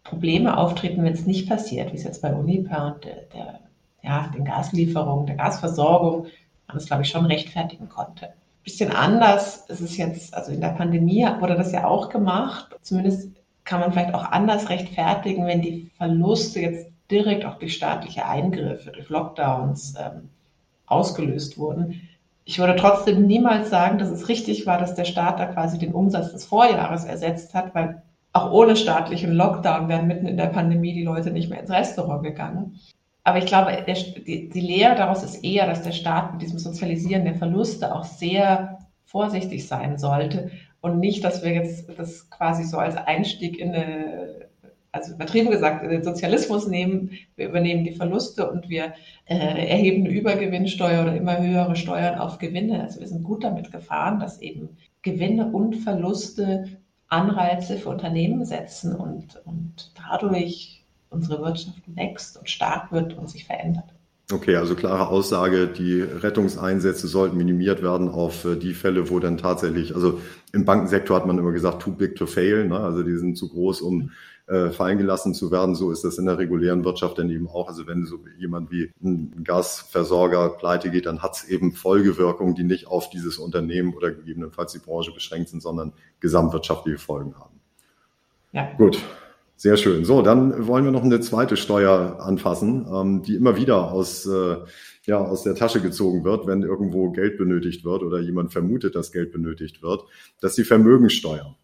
[0.06, 3.60] Probleme auftreten, wenn es nicht passiert, wie es jetzt bei Uniper und der, der,
[4.04, 6.28] ja, den Gaslieferungen, der Gasversorgung,
[6.66, 8.30] man es, glaube ich, schon rechtfertigen konnte
[8.64, 12.76] bisschen anders ist es jetzt, also in der Pandemie wurde das ja auch gemacht.
[12.82, 13.30] Zumindest
[13.64, 18.92] kann man vielleicht auch anders rechtfertigen, wenn die Verluste jetzt direkt auch durch staatliche Eingriffe,
[18.92, 20.30] durch Lockdowns ähm,
[20.86, 22.02] ausgelöst wurden.
[22.46, 25.94] Ich würde trotzdem niemals sagen, dass es richtig war, dass der Staat da quasi den
[25.94, 28.02] Umsatz des Vorjahres ersetzt hat, weil
[28.34, 32.24] auch ohne staatlichen Lockdown wären mitten in der Pandemie die Leute nicht mehr ins Restaurant
[32.24, 32.80] gegangen.
[33.30, 36.58] Aber ich glaube, der, die, die Lehre daraus ist eher, dass der Staat mit diesem
[36.58, 40.50] Sozialisieren der Verluste auch sehr vorsichtig sein sollte
[40.82, 44.50] und nicht, dass wir jetzt das quasi so als Einstieg in eine
[44.92, 48.94] also übertrieben gesagt, den Sozialismus nehmen, wir übernehmen die Verluste und wir
[49.26, 52.82] äh, erheben eine Übergewinnsteuer oder immer höhere Steuern auf Gewinne.
[52.82, 54.70] Also wir sind gut damit gefahren, dass eben
[55.04, 60.79] Gewinne und Verluste Anreize für Unternehmen setzen und, und dadurch
[61.10, 63.86] unsere Wirtschaft wächst und stark wird und sich verändert.
[64.32, 69.38] Okay, also klare Aussage, die Rettungseinsätze sollten minimiert werden auf äh, die Fälle, wo dann
[69.38, 70.22] tatsächlich, also
[70.54, 72.80] im Bankensektor hat man immer gesagt, too big to fail, ne?
[72.80, 74.12] also die sind zu groß, um
[74.50, 75.76] äh, fallen gelassen zu werden.
[75.76, 77.68] So ist das in der regulären Wirtschaft dann eben auch.
[77.68, 82.64] Also wenn so jemand wie ein Gasversorger pleite geht, dann hat es eben Folgewirkungen, die
[82.64, 87.60] nicht auf dieses Unternehmen oder gegebenenfalls die Branche beschränkt sind, sondern gesamtwirtschaftliche Folgen haben.
[88.52, 88.72] Ja.
[88.78, 89.00] Gut.
[89.60, 90.06] Sehr schön.
[90.06, 94.56] So, dann wollen wir noch eine zweite Steuer anfassen, ähm, die immer wieder aus, äh,
[95.04, 99.12] ja, aus der Tasche gezogen wird, wenn irgendwo Geld benötigt wird oder jemand vermutet, dass
[99.12, 100.06] Geld benötigt wird.
[100.40, 101.58] Das ist die Vermögenssteuer.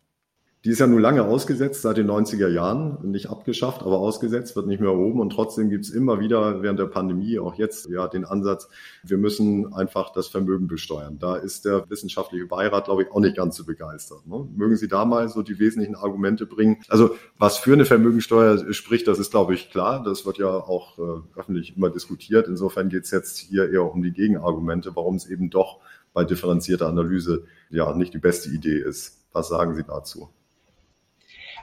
[0.65, 4.65] Die ist ja nun lange ausgesetzt, seit den 90er Jahren, nicht abgeschafft, aber ausgesetzt, wird
[4.65, 5.19] nicht mehr erhoben.
[5.19, 8.67] Und trotzdem gibt es immer wieder während der Pandemie, auch jetzt, ja, den Ansatz,
[9.03, 11.19] wir müssen einfach das Vermögen besteuern.
[11.19, 14.25] Da ist der wissenschaftliche Beirat, glaube ich, auch nicht ganz so begeistert.
[14.25, 14.47] Ne?
[14.55, 16.77] Mögen Sie da mal so die wesentlichen Argumente bringen?
[16.89, 20.01] Also was für eine Vermögensteuer spricht, das ist, glaube ich, klar.
[20.01, 22.47] Das wird ja auch äh, öffentlich immer diskutiert.
[22.47, 26.87] Insofern geht es jetzt hier eher um die Gegenargumente, warum es eben doch bei differenzierter
[26.87, 29.21] Analyse ja nicht die beste Idee ist.
[29.31, 30.29] Was sagen Sie dazu?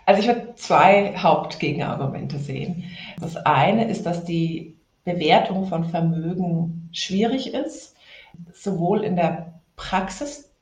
[0.06, 2.84] Also ich würde zwei Hauptgegenargumente sehen.
[3.20, 7.96] Das eine ist, dass die Bewertung von Vermögen schwierig ist,
[8.52, 10.52] sowohl in der Praxis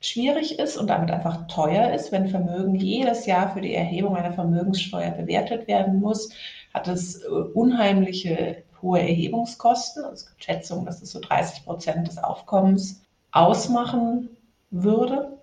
[0.00, 2.12] schwierig ist und damit einfach teuer ist.
[2.12, 6.30] Wenn Vermögen jedes Jahr für die Erhebung einer Vermögenssteuer bewertet werden muss,
[6.72, 10.04] hat es äh, unheimliche hohe Erhebungskosten.
[10.12, 14.30] Es gibt Schätzungen, dass es so 30 Prozent des Aufkommens ausmachen
[14.70, 15.38] würde.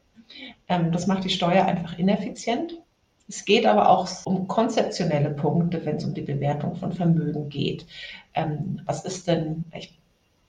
[0.68, 2.82] Ähm, das macht die Steuer einfach ineffizient.
[3.28, 7.86] Es geht aber auch um konzeptionelle Punkte, wenn es um die Bewertung von Vermögen geht.
[8.34, 10.00] Ähm, was ist denn, ich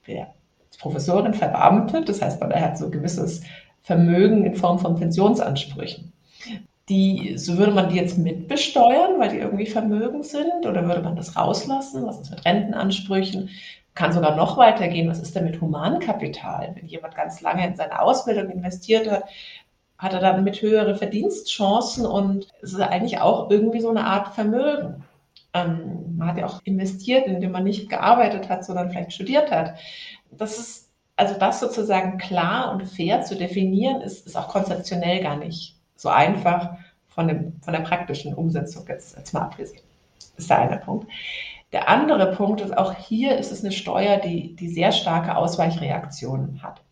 [0.06, 0.26] bin
[0.78, 3.42] Professorin verbeamtet, das heißt, man hat so gewisses
[3.82, 6.12] Vermögen in Form von Pensionsansprüchen.
[6.88, 11.16] Die, so würde man die jetzt mitbesteuern, weil die irgendwie Vermögen sind, oder würde man
[11.16, 12.06] das rauslassen?
[12.06, 13.50] Was ist mit Rentenansprüchen?
[13.94, 15.08] Kann sogar noch weitergehen.
[15.10, 16.72] Was ist denn mit Humankapital?
[16.74, 19.24] Wenn jemand ganz lange in seine Ausbildung investiert hat,
[19.98, 24.34] hat er dann mit höhere Verdienstchancen und es ist eigentlich auch irgendwie so eine Art
[24.34, 25.04] Vermögen.
[25.52, 29.74] Ähm, man hat ja auch investiert, indem man nicht gearbeitet hat, sondern vielleicht studiert hat.
[30.30, 35.36] Das ist, also das sozusagen klar und fair zu definieren, ist, ist auch konzeptionell gar
[35.36, 36.76] nicht so einfach
[37.08, 39.82] von, dem, von der praktischen Umsetzung jetzt, jetzt mal abgesehen.
[40.18, 41.08] Das ist der eine Punkt.
[41.72, 46.62] Der andere Punkt ist, auch hier ist es eine Steuer, die, die sehr starke Ausweichreaktionen
[46.62, 46.82] hat.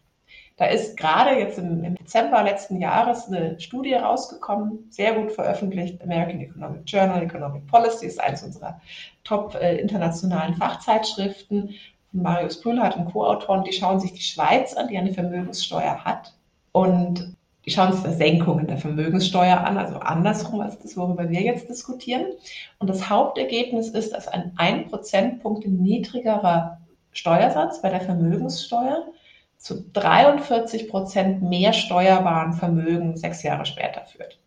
[0.57, 6.03] Da ist gerade jetzt im, im, Dezember letzten Jahres eine Studie rausgekommen, sehr gut veröffentlicht,
[6.03, 8.81] American Economic Journal, Economic Policy ist eines unserer
[9.25, 11.75] top äh, internationalen Fachzeitschriften.
[12.13, 16.33] Marius Brühlhardt und Co-Autoren, die schauen sich die Schweiz an, die eine Vermögenssteuer hat.
[16.73, 21.43] Und die schauen sich das Senkungen der Vermögenssteuer an, also andersrum als das, worüber wir
[21.43, 22.25] jetzt diskutieren.
[22.79, 26.79] Und das Hauptergebnis ist, dass ein 1 Prozentpunkt niedrigerer
[27.13, 29.05] Steuersatz bei der Vermögenssteuer
[29.67, 34.39] zu 43 Prozent mehr steuerbaren Vermögen sechs Jahre später führt.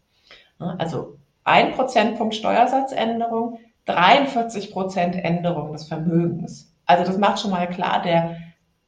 [0.60, 6.74] Also ein Prozentpunkt Steuersatzänderung, 43 Prozent Änderung des Vermögens.
[6.86, 8.38] Also das macht schon mal klar, der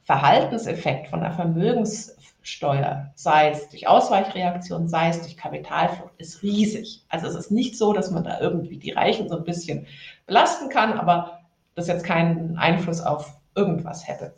[0.04, 7.04] Verhaltenseffekt von der Vermögenssteuer, sei es durch Ausweichreaktion, sei es durch Kapitalflucht, ist riesig.
[7.10, 9.86] Also es ist nicht so, dass man da irgendwie die Reichen so ein bisschen
[10.28, 11.42] belasten kann, aber
[11.76, 14.34] das jetzt keinen Einfluss auf irgendwas hätte.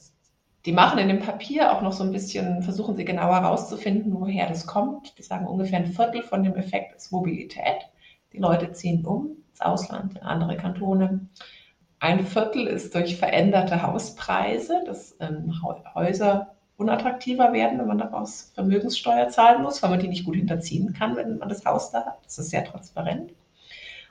[0.65, 4.47] Die machen in dem Papier auch noch so ein bisschen, versuchen sie genauer herauszufinden, woher
[4.47, 5.17] das kommt.
[5.17, 7.89] Die sagen, ungefähr ein Viertel von dem Effekt ist Mobilität.
[8.31, 11.27] Die Leute ziehen um ins Ausland, in andere Kantone.
[11.99, 15.53] Ein Viertel ist durch veränderte Hauspreise, dass ähm,
[15.95, 20.93] Häuser unattraktiver werden, wenn man daraus Vermögenssteuer zahlen muss, weil man die nicht gut hinterziehen
[20.93, 22.19] kann, wenn man das Haus da hat.
[22.23, 23.33] Das ist sehr transparent.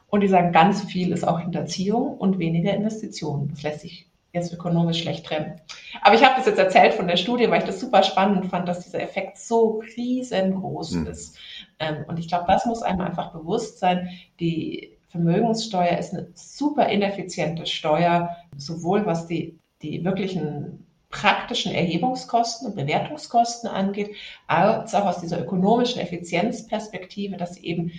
[0.08, 3.48] Und die sagen, ganz viel ist auch Hinterziehung und weniger Investitionen.
[3.48, 5.61] Das lässt sich jetzt ökonomisch schlecht trennen.
[6.01, 8.66] Aber ich habe das jetzt erzählt von der Studie, weil ich das super spannend fand,
[8.66, 11.07] dass dieser Effekt so riesengroß mhm.
[11.07, 11.37] ist.
[11.79, 14.09] Ähm, und ich glaube, das muss einem einfach bewusst sein.
[14.40, 22.77] Die Vermögenssteuer ist eine super ineffiziente Steuer, sowohl was die, die wirklichen praktischen Erhebungskosten und
[22.77, 24.16] Bewertungskosten angeht,
[24.47, 27.92] als auch aus dieser ökonomischen Effizienzperspektive, dass sie eben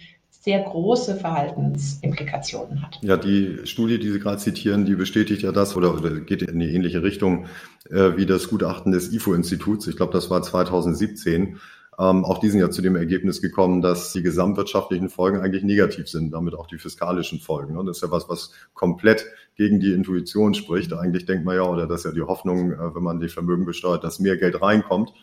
[0.43, 2.99] sehr große Verhaltensimplikationen hat.
[3.01, 6.75] Ja, die Studie, die Sie gerade zitieren, die bestätigt ja das oder, geht in die
[6.75, 7.45] ähnliche Richtung
[7.89, 9.88] äh, wie das Gutachten des IFO-Instituts.
[9.88, 11.60] Ich glaube, das war 2017.
[11.97, 16.10] Ähm, auch die sind ja zu dem Ergebnis gekommen, dass die gesamtwirtschaftlichen Folgen eigentlich negativ
[16.10, 17.77] sind, damit auch die fiskalischen Folgen.
[17.77, 19.25] Und das ist ja was, was komplett
[19.56, 20.91] gegen die Intuition spricht.
[20.91, 23.65] Eigentlich denkt man ja, oder das ist ja die Hoffnung, äh, wenn man die Vermögen
[23.65, 25.13] besteuert, dass mehr Geld reinkommt.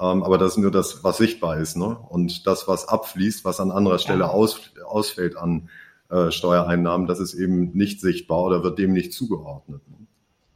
[0.00, 1.76] Ähm, aber das ist nur das, was sichtbar ist.
[1.76, 1.96] Ne?
[2.08, 4.28] Und das, was abfließt, was an anderer Stelle ja.
[4.28, 5.68] aus, ausfällt an
[6.10, 9.82] äh, Steuereinnahmen, das ist eben nicht sichtbar oder wird dem nicht zugeordnet.
[9.88, 9.98] Ne?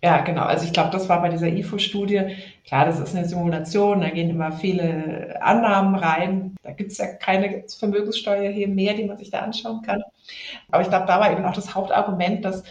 [0.05, 0.42] Ja, genau.
[0.42, 2.35] Also ich glaube, das war bei dieser IFO-Studie.
[2.66, 6.57] Klar, das ist eine Simulation, da gehen immer viele Annahmen rein.
[6.62, 10.02] Da gibt es ja keine Vermögenssteuer hier mehr, die man sich da anschauen kann.
[10.72, 12.64] Aber ich glaube, da war eben auch das Hauptargument, dass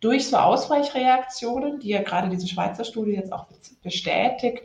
[0.00, 3.46] durch so Ausweichreaktionen, die ja gerade diese Schweizer Studie jetzt auch
[3.82, 4.62] bestätigt,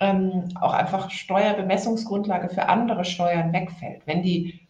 [0.00, 4.02] ähm, auch einfach Steuerbemessungsgrundlage für andere Steuern wegfällt.
[4.06, 4.60] Wenn die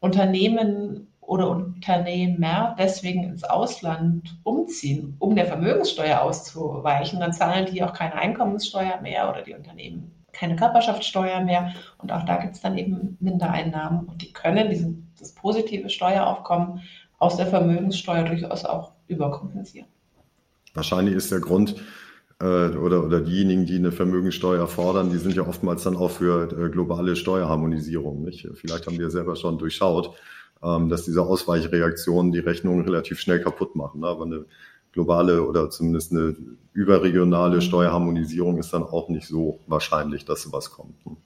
[0.00, 7.92] Unternehmen oder Unternehmer deswegen ins Ausland umziehen, um der Vermögenssteuer auszuweichen, dann zahlen die auch
[7.92, 11.74] keine Einkommenssteuer mehr oder die Unternehmen keine Körperschaftssteuer mehr.
[11.98, 16.82] Und auch da gibt es dann eben Mindereinnahmen und die können diesen, das positive Steueraufkommen
[17.18, 19.86] aus der Vermögenssteuer durchaus auch überkompensieren.
[20.74, 21.76] Wahrscheinlich ist der Grund,
[22.44, 26.70] oder, oder diejenigen, die eine Vermögensteuer fordern, die sind ja oftmals dann auch für äh,
[26.70, 28.24] globale Steuerharmonisierung.
[28.24, 28.48] Nicht?
[28.54, 30.14] Vielleicht haben wir selber schon durchschaut,
[30.62, 34.00] ähm, dass diese Ausweichreaktionen die Rechnung relativ schnell kaputt machen.
[34.00, 34.06] Ne?
[34.08, 34.44] Aber eine
[34.92, 36.36] globale oder zumindest eine
[36.72, 41.04] überregionale Steuerharmonisierung ist dann auch nicht so wahrscheinlich, dass sowas kommt.
[41.06, 41.16] Ne?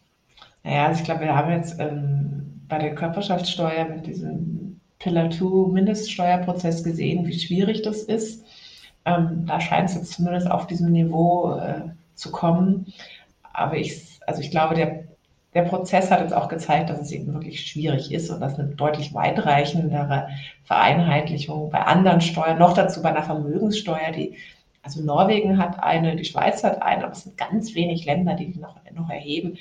[0.65, 5.73] Naja, also ich glaube, wir haben jetzt ähm, bei der Körperschaftssteuer mit diesem Pillar 2
[5.73, 8.45] Mindeststeuerprozess gesehen, wie schwierig das ist.
[9.07, 12.93] Ähm, da scheint es jetzt zumindest auf diesem Niveau äh, zu kommen.
[13.53, 15.05] Aber ich, also ich glaube, der,
[15.55, 18.69] der Prozess hat jetzt auch gezeigt, dass es eben wirklich schwierig ist und dass eine
[18.69, 20.29] deutlich weitreichendere
[20.65, 24.37] Vereinheitlichung bei anderen Steuern, noch dazu bei einer Vermögenssteuer, die,
[24.83, 28.53] also Norwegen hat eine, die Schweiz hat eine, aber es sind ganz wenig Länder, die
[28.53, 29.57] die noch, noch erheben.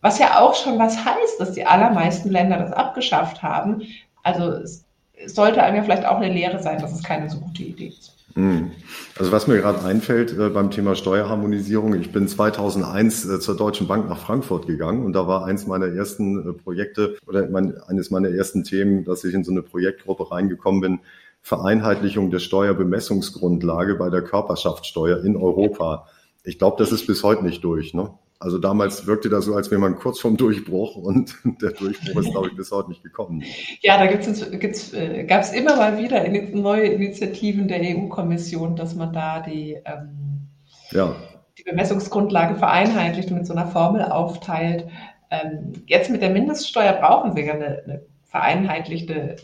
[0.00, 3.82] Was ja auch schon was heißt, dass die allermeisten Länder das abgeschafft haben.
[4.22, 4.84] Also es
[5.26, 8.14] sollte einem ja vielleicht auch eine Lehre sein, dass es keine so gute Idee ist.
[8.34, 8.72] Hm.
[9.16, 13.86] Also was mir gerade einfällt äh, beim Thema Steuerharmonisierung, ich bin 2001 äh, zur Deutschen
[13.86, 18.10] Bank nach Frankfurt gegangen und da war eins meiner ersten äh, Projekte oder mein, eines
[18.10, 21.00] meiner ersten Themen, dass ich in so eine Projektgruppe reingekommen bin,
[21.42, 26.08] Vereinheitlichung der Steuerbemessungsgrundlage bei der Körperschaftssteuer in Europa.
[26.42, 27.94] Ich glaube, das ist bis heute nicht durch.
[27.94, 28.10] Ne?
[28.40, 32.30] Also damals wirkte das so, als wäre man kurz vom Durchbruch und der Durchbruch ist,
[32.30, 33.42] glaube ich, bis heute nicht gekommen.
[33.80, 38.94] Ja, da gibt's, gibt's, äh, gab es immer mal wieder neue Initiativen der EU-Kommission, dass
[38.94, 40.48] man da die, ähm,
[40.90, 41.14] ja.
[41.58, 44.88] die Bemessungsgrundlage vereinheitlicht und mit so einer Formel aufteilt.
[45.30, 49.36] Ähm, jetzt mit der Mindeststeuer brauchen wir ja eine, eine vereinheitlichte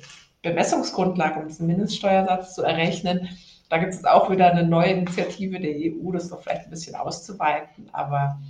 [0.42, 3.29] Bemessungsgrundlage, um diesen Mindeststeuersatz zu errechnen.
[3.68, 6.96] Da gibt es auch wieder eine neue Initiative der EU, das doch vielleicht ein bisschen
[6.96, 8.40] auszuweiten, aber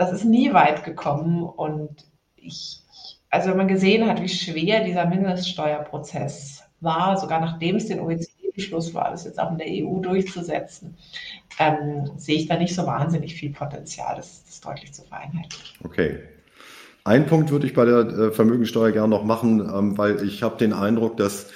[0.00, 1.90] das ist nie weit gekommen und
[2.34, 2.80] ich,
[3.28, 8.94] also wenn man gesehen hat, wie schwer dieser Mindeststeuerprozess war, sogar nachdem es den OECD-Beschluss
[8.94, 10.96] war, das jetzt auch in der EU durchzusetzen,
[11.58, 15.76] ähm, sehe ich da nicht so wahnsinnig viel Potenzial, das, das deutlich zu vereinheitlichen.
[15.84, 16.20] Okay.
[17.04, 20.56] Ein Punkt würde ich bei der äh, Vermögensteuer gerne noch machen, ähm, weil ich habe
[20.56, 21.48] den Eindruck, dass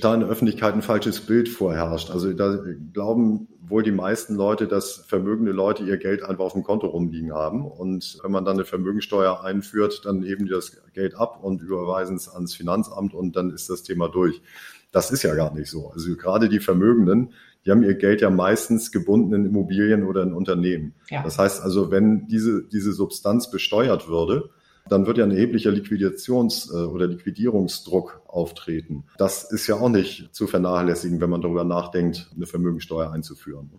[0.00, 2.10] da in der Öffentlichkeit ein falsches Bild vorherrscht.
[2.10, 2.58] Also da
[2.92, 7.32] glauben wohl die meisten Leute, dass vermögende Leute ihr Geld einfach auf dem Konto rumliegen
[7.32, 7.64] haben.
[7.64, 12.16] Und wenn man dann eine Vermögensteuer einführt, dann heben die das Geld ab und überweisen
[12.16, 14.42] es ans Finanzamt und dann ist das Thema durch.
[14.90, 15.90] Das ist ja gar nicht so.
[15.90, 17.32] Also gerade die Vermögenden,
[17.64, 20.94] die haben ihr Geld ja meistens gebunden in Immobilien oder in Unternehmen.
[21.08, 21.22] Ja.
[21.22, 24.50] Das heißt also, wenn diese, diese Substanz besteuert würde,
[24.88, 29.04] dann wird ja ein erheblicher Liquidations- äh, oder Liquidierungsdruck auftreten.
[29.16, 33.70] Das ist ja auch nicht zu vernachlässigen, wenn man darüber nachdenkt, eine Vermögensteuer einzuführen.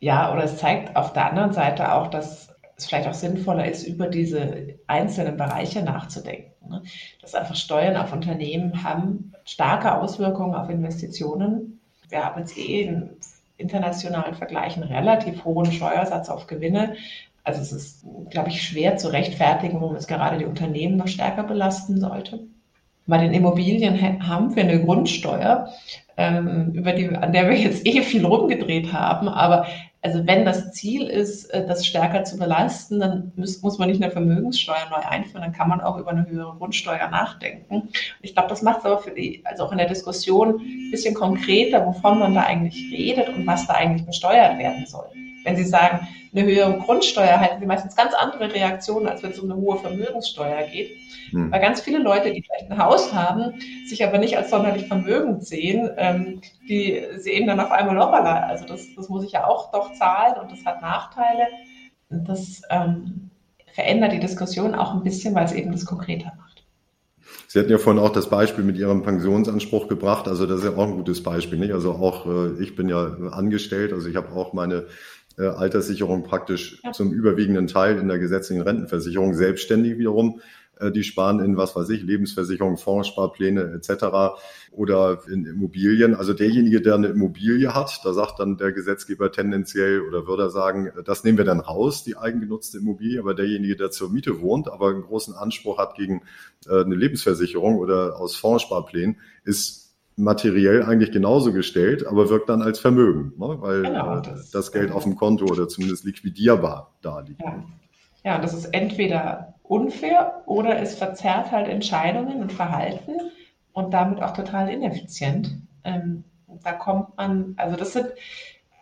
[0.00, 3.86] Ja, oder es zeigt auf der anderen Seite auch, dass es vielleicht auch sinnvoller ist,
[3.86, 6.68] über diese einzelnen Bereiche nachzudenken.
[6.68, 6.82] Ne?
[7.22, 11.80] Dass einfach Steuern auf Unternehmen haben starke Auswirkungen auf Investitionen.
[12.08, 13.10] Wir haben jetzt eh in
[13.56, 16.96] internationalen Vergleichen relativ hohen Steuersatz auf Gewinne.
[17.46, 21.44] Also es ist, glaube ich, schwer zu rechtfertigen, warum es gerade die Unternehmen noch stärker
[21.44, 22.40] belasten sollte.
[23.06, 25.68] Bei den Immobilien haben wir eine Grundsteuer,
[26.16, 29.28] ähm, über die, an der wir jetzt eh viel rumgedreht haben.
[29.28, 29.66] Aber
[30.02, 34.02] also wenn das Ziel ist, äh, das stärker zu belasten, dann muss, muss man nicht
[34.02, 37.90] eine Vermögenssteuer neu einführen, dann kann man auch über eine höhere Grundsteuer nachdenken.
[38.22, 41.14] ich glaube, das macht es aber für die, also auch in der Diskussion ein bisschen
[41.14, 45.06] konkreter, wovon man da eigentlich redet und was da eigentlich besteuert werden soll.
[45.44, 49.38] wenn Sie sagen, eine höhere Grundsteuer, halten Sie meistens ganz andere Reaktionen, als wenn es
[49.38, 50.90] um eine hohe Vermögenssteuer geht.
[51.30, 51.50] Hm.
[51.50, 53.54] Weil ganz viele Leute, die vielleicht ein Haus haben,
[53.86, 58.66] sich aber nicht als sonderlich vermögend sehen, ähm, die sehen dann auf einmal, hoppala, also
[58.66, 61.46] das, das muss ich ja auch doch zahlen und das hat Nachteile.
[62.10, 63.30] Und das ähm,
[63.72, 66.46] verändert die Diskussion auch ein bisschen, weil es eben das konkreter macht.
[67.48, 70.28] Sie hatten ja vorhin auch das Beispiel mit Ihrem Pensionsanspruch gebracht.
[70.28, 71.58] Also das ist ja auch ein gutes Beispiel.
[71.58, 71.72] Nicht?
[71.72, 74.86] Also auch äh, ich bin ja angestellt, also ich habe auch meine
[75.38, 76.92] äh, Alterssicherung praktisch ja.
[76.92, 80.40] zum überwiegenden Teil in der gesetzlichen Rentenversicherung selbstständig wiederum.
[80.78, 84.38] Äh, die sparen in, was weiß ich, Lebensversicherung, Fondssparpläne etc.
[84.72, 86.14] oder in Immobilien.
[86.14, 90.50] Also derjenige, der eine Immobilie hat, da sagt dann der Gesetzgeber tendenziell oder würde er
[90.50, 93.20] sagen, das nehmen wir dann raus, die eigengenutzte Immobilie.
[93.20, 96.22] Aber derjenige, der zur Miete wohnt, aber einen großen Anspruch hat gegen
[96.68, 99.85] äh, eine Lebensversicherung oder aus Fondssparplänen, ist
[100.16, 103.56] materiell eigentlich genauso gestellt, aber wirkt dann als Vermögen, ne?
[103.60, 107.42] weil genau, das, das, Geld auf dem Konto oder zumindest liquidierbar da liegt.
[107.42, 107.64] Ja.
[108.24, 113.12] ja, das ist entweder unfair oder es verzerrt halt Entscheidungen und Verhalten
[113.72, 115.58] und damit auch total ineffizient.
[115.84, 116.24] Ähm,
[116.64, 118.06] da kommt man, also das sind,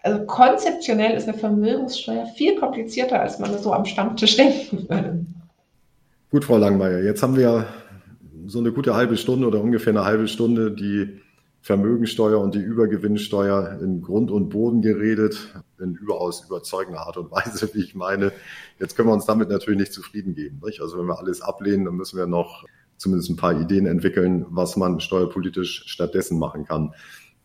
[0.04, 5.26] also konzeptionell ist eine Vermögenssteuer viel komplizierter, als man so am Stammtisch denken würde.
[6.30, 7.66] Gut, Frau Langmeier, jetzt haben wir
[8.46, 11.20] so eine gute halbe Stunde oder ungefähr eine halbe Stunde die
[11.64, 17.70] Vermögensteuer und die Übergewinnsteuer in Grund und Boden geredet, in überaus überzeugender Art und Weise,
[17.72, 18.32] wie ich meine.
[18.78, 20.60] Jetzt können wir uns damit natürlich nicht zufrieden geben.
[20.62, 20.82] Nicht?
[20.82, 22.66] Also wenn wir alles ablehnen, dann müssen wir noch
[22.98, 26.92] zumindest ein paar Ideen entwickeln, was man steuerpolitisch stattdessen machen kann.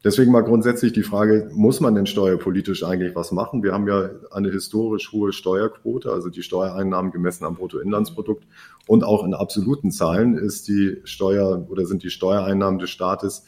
[0.04, 3.64] Deswegen mal grundsätzlich die Frage, muss man denn steuerpolitisch eigentlich was machen?
[3.64, 8.46] Wir haben ja eine historisch hohe Steuerquote, also die Steuereinnahmen gemessen am Bruttoinlandsprodukt
[8.86, 13.46] und auch in absoluten Zahlen ist die Steuer oder sind die Steuereinnahmen des Staates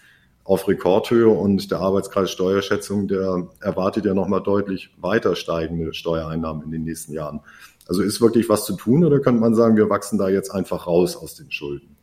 [0.52, 6.72] auf Rekordhöhe und der Arbeitskreis Steuerschätzung, der erwartet ja nochmal deutlich weiter steigende Steuereinnahmen in
[6.72, 7.40] den nächsten Jahren.
[7.88, 10.88] Also ist wirklich was zu tun oder könnte man sagen, wir wachsen da jetzt einfach
[10.88, 11.96] raus aus den Schulden?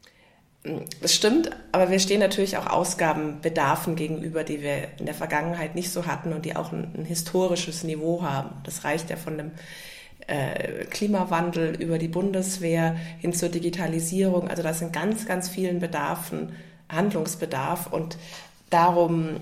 [1.03, 5.93] Das stimmt, aber wir stehen natürlich auch Ausgabenbedarfen gegenüber, die wir in der Vergangenheit nicht
[5.93, 8.53] so hatten und die auch ein, ein historisches Niveau haben.
[8.65, 9.51] Das reicht ja von dem
[10.27, 14.49] äh, Klimawandel über die Bundeswehr hin zur Digitalisierung.
[14.49, 16.55] Also das sind ganz, ganz vielen Bedarfen
[16.88, 18.16] Handlungsbedarf und
[18.70, 19.37] darum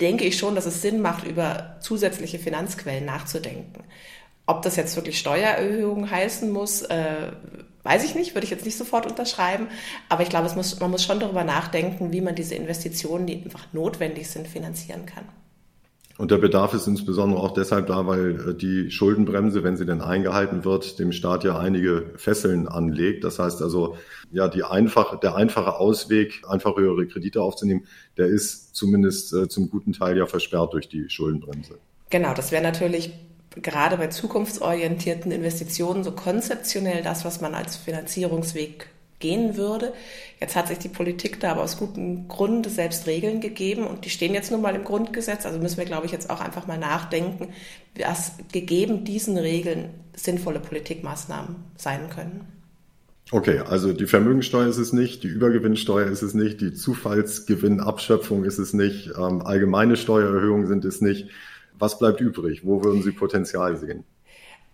[0.00, 3.84] denke ich schon, dass es Sinn macht, über zusätzliche Finanzquellen nachzudenken.
[4.46, 7.32] Ob das jetzt wirklich Steuererhöhungen heißen muss, äh,
[7.84, 9.68] weiß ich nicht, würde ich jetzt nicht sofort unterschreiben.
[10.08, 13.72] Aber ich glaube, muss, man muss schon darüber nachdenken, wie man diese Investitionen, die einfach
[13.72, 15.24] notwendig sind, finanzieren kann.
[16.16, 20.00] Und der Bedarf ist insbesondere auch deshalb da, weil äh, die Schuldenbremse, wenn sie denn
[20.00, 23.24] eingehalten wird, dem Staat ja einige Fesseln anlegt.
[23.24, 23.96] Das heißt also,
[24.30, 29.70] ja, die einfache, der einfache Ausweg, einfach höhere Kredite aufzunehmen, der ist zumindest äh, zum
[29.70, 31.78] guten Teil ja versperrt durch die Schuldenbremse.
[32.10, 33.12] Genau, das wäre natürlich
[33.56, 38.88] gerade bei zukunftsorientierten Investitionen so konzeptionell das, was man als Finanzierungsweg
[39.24, 39.94] gehen würde.
[40.38, 44.10] Jetzt hat sich die Politik da aber aus gutem Grund selbst Regeln gegeben und die
[44.10, 45.46] stehen jetzt nun mal im Grundgesetz.
[45.46, 47.48] Also müssen wir, glaube ich, jetzt auch einfach mal nachdenken,
[47.98, 52.46] was gegeben diesen Regeln sinnvolle Politikmaßnahmen sein können.
[53.30, 58.58] Okay, also die Vermögensteuer ist es nicht, die Übergewinnsteuer ist es nicht, die Zufallsgewinnabschöpfung ist
[58.58, 61.30] es nicht, ähm, allgemeine Steuererhöhungen sind es nicht.
[61.78, 62.66] Was bleibt übrig?
[62.66, 64.04] Wo würden Sie Potenzial sehen?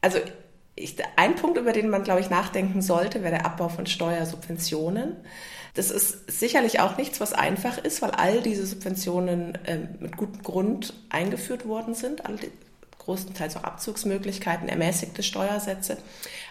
[0.01, 0.19] Also
[0.81, 5.17] ich, ein Punkt, über den man, glaube ich, nachdenken sollte, wäre der Abbau von Steuersubventionen.
[5.75, 10.43] Das ist sicherlich auch nichts, was einfach ist, weil all diese Subventionen ähm, mit gutem
[10.43, 12.23] Grund eingeführt worden sind,
[12.99, 15.99] größtenteils auch Abzugsmöglichkeiten, ermäßigte Steuersätze.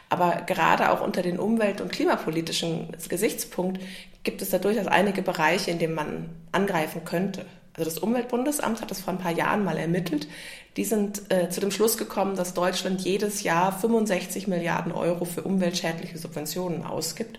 [0.10, 3.80] Aber gerade auch unter den umwelt- und klimapolitischen Gesichtspunkt
[4.24, 7.46] gibt es da durchaus einige Bereiche, in denen man angreifen könnte.
[7.78, 10.28] Also das Umweltbundesamt hat das vor ein paar Jahren mal ermittelt.
[10.80, 15.42] Die sind äh, zu dem Schluss gekommen, dass Deutschland jedes Jahr 65 Milliarden Euro für
[15.42, 17.38] umweltschädliche Subventionen ausgibt.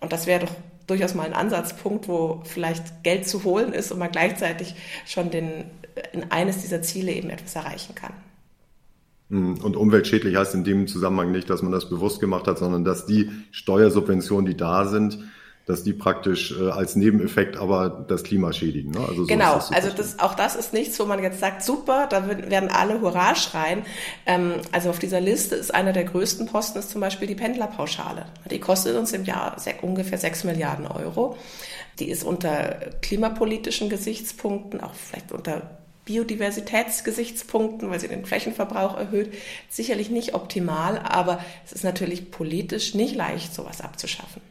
[0.00, 0.52] Und das wäre doch
[0.88, 4.74] durchaus mal ein Ansatzpunkt, wo vielleicht Geld zu holen ist und man gleichzeitig
[5.06, 8.12] schon den, äh, in eines dieser Ziele eben etwas erreichen kann.
[9.28, 12.84] Hm, und umweltschädlich heißt in dem Zusammenhang nicht, dass man das bewusst gemacht hat, sondern
[12.84, 15.16] dass die Steuersubventionen, die da sind,
[15.70, 18.90] dass die praktisch äh, als Nebeneffekt aber das Klima schädigen.
[18.90, 19.00] Ne?
[19.00, 22.06] Also so genau, das also das, auch das ist nichts, wo man jetzt sagt, super,
[22.10, 23.82] da werden alle Hurra schreien.
[24.26, 28.26] Ähm, also auf dieser Liste ist einer der größten Posten ist zum Beispiel die Pendlerpauschale.
[28.50, 31.36] Die kostet uns im Jahr ungefähr 6 Milliarden Euro.
[32.00, 39.32] Die ist unter klimapolitischen Gesichtspunkten, auch vielleicht unter Biodiversitätsgesichtspunkten, weil sie den Flächenverbrauch erhöht,
[39.68, 44.49] sicherlich nicht optimal, aber es ist natürlich politisch nicht leicht, sowas abzuschaffen.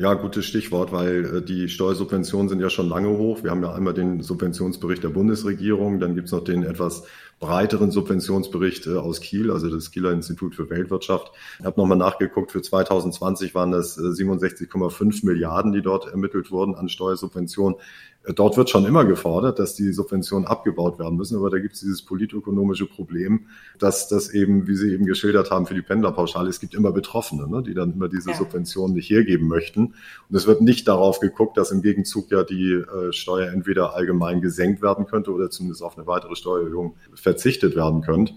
[0.00, 3.42] Ja, gutes Stichwort, weil äh, die Steuersubventionen sind ja schon lange hoch.
[3.42, 7.04] Wir haben ja einmal den Subventionsbericht der Bundesregierung, dann gibt's noch den etwas
[7.38, 11.32] breiteren Subventionsbericht aus Kiel, also das Kieler Institut für Weltwirtschaft.
[11.58, 16.88] Ich habe nochmal nachgeguckt, für 2020 waren das 67,5 Milliarden, die dort ermittelt wurden an
[16.88, 17.78] Steuersubventionen.
[18.22, 21.80] Dort wird schon immer gefordert, dass die Subventionen abgebaut werden müssen, aber da gibt es
[21.80, 23.46] dieses politökonomische Problem,
[23.78, 27.48] dass das eben, wie Sie eben geschildert haben, für die Pendlerpauschale, es gibt immer Betroffene,
[27.48, 28.36] ne, die dann immer diese ja.
[28.36, 29.94] Subventionen nicht hergeben möchten.
[30.28, 34.42] Und es wird nicht darauf geguckt, dass im Gegenzug ja die äh, Steuer entweder allgemein
[34.42, 38.34] gesenkt werden könnte oder zumindest auf eine weitere Steuererhöhung verzichtet werden könnte.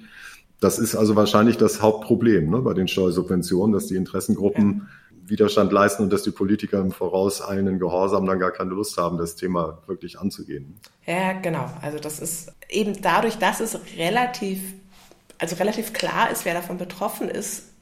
[0.62, 5.72] Das ist also wahrscheinlich das Hauptproblem ne, bei den Steuersubventionen, dass die Interessengruppen ja Widerstand
[5.72, 9.36] leisten und dass die Politiker im Voraus einen Gehorsam dann gar keine Lust haben, das
[9.36, 10.80] Thema wirklich anzugehen.
[11.06, 11.70] Ja, genau.
[11.82, 14.62] Also das ist eben dadurch, dass es relativ,
[15.38, 17.73] also relativ klar ist, wer davon betroffen ist,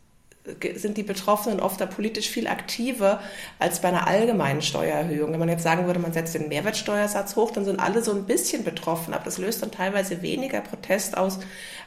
[0.76, 3.20] sind die Betroffenen oft da politisch viel aktiver
[3.60, 5.32] als bei einer allgemeinen Steuererhöhung.
[5.32, 8.26] Wenn man jetzt sagen würde, man setzt den Mehrwertsteuersatz hoch, dann sind alle so ein
[8.26, 11.39] bisschen betroffen, aber das löst dann teilweise weniger Protest aus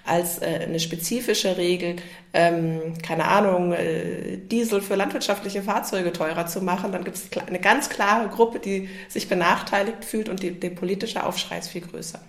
[0.07, 1.97] als äh, eine spezifische Regel,
[2.33, 6.93] ähm, keine Ahnung, äh, Diesel für landwirtschaftliche Fahrzeuge teurer zu machen.
[6.93, 11.59] Dann gibt es eine ganz klare Gruppe, die sich benachteiligt fühlt und der politische Aufschrei
[11.59, 12.21] ist viel größer.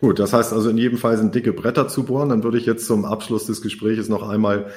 [0.00, 2.28] Gut, das heißt also in jedem Fall sind dicke Bretter zu bohren.
[2.28, 4.70] Dann würde ich jetzt zum Abschluss des Gesprächs noch einmal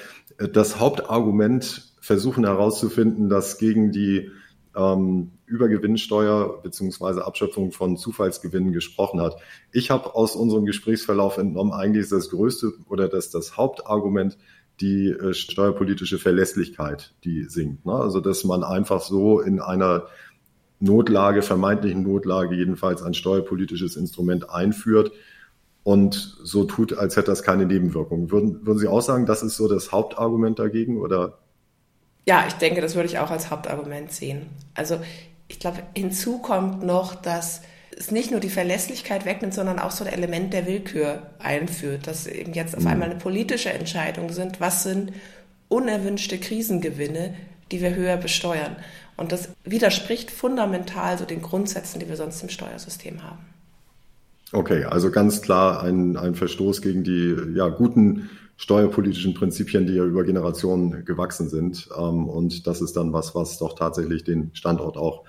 [0.48, 4.32] das Hauptargument versuchen herauszufinden, dass gegen die
[4.76, 9.36] ähm, Übergewinnsteuer beziehungsweise Abschöpfung von Zufallsgewinnen gesprochen hat.
[9.72, 14.38] Ich habe aus unserem Gesprächsverlauf entnommen, eigentlich ist das größte oder das, das Hauptargument
[14.80, 17.86] die äh, steuerpolitische Verlässlichkeit, die sinkt.
[17.86, 17.94] Ne?
[17.94, 20.08] Also dass man einfach so in einer
[20.80, 25.12] Notlage, vermeintlichen Notlage jedenfalls ein steuerpolitisches Instrument einführt
[25.84, 28.32] und so tut, als hätte das keine Nebenwirkungen.
[28.32, 31.40] Würden, würden Sie auch sagen, das ist so das Hauptargument dagegen oder?
[32.28, 34.48] Ja, ich denke, das würde ich auch als Hauptargument sehen.
[34.76, 35.00] Also
[35.48, 37.62] ich glaube, hinzu kommt noch, dass
[37.98, 42.28] es nicht nur die Verlässlichkeit wegnimmt, sondern auch so ein Element der Willkür einführt, dass
[42.28, 42.90] eben jetzt auf mhm.
[42.90, 45.12] einmal eine politische Entscheidung sind, was sind
[45.68, 47.34] unerwünschte Krisengewinne,
[47.72, 48.76] die wir höher besteuern.
[49.18, 53.51] Und das widerspricht fundamental so den Grundsätzen, die wir sonst im Steuersystem haben.
[54.54, 60.04] Okay, also ganz klar ein, ein Verstoß gegen die ja, guten steuerpolitischen Prinzipien, die ja
[60.04, 61.90] über Generationen gewachsen sind.
[61.98, 65.24] Ähm, und das ist dann was, was doch tatsächlich den Standort auch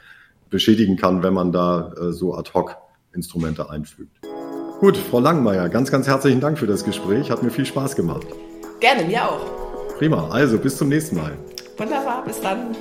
[0.50, 2.76] beschädigen kann, wenn man da äh, so ad hoc
[3.14, 4.20] Instrumente einfügt.
[4.80, 7.30] Gut, Frau Langmeier, ganz, ganz herzlichen Dank für das Gespräch.
[7.30, 8.26] Hat mir viel Spaß gemacht.
[8.80, 9.46] Gerne, mir auch.
[9.98, 11.32] Prima, also bis zum nächsten Mal.
[11.78, 12.74] Wunderbar, bis dann.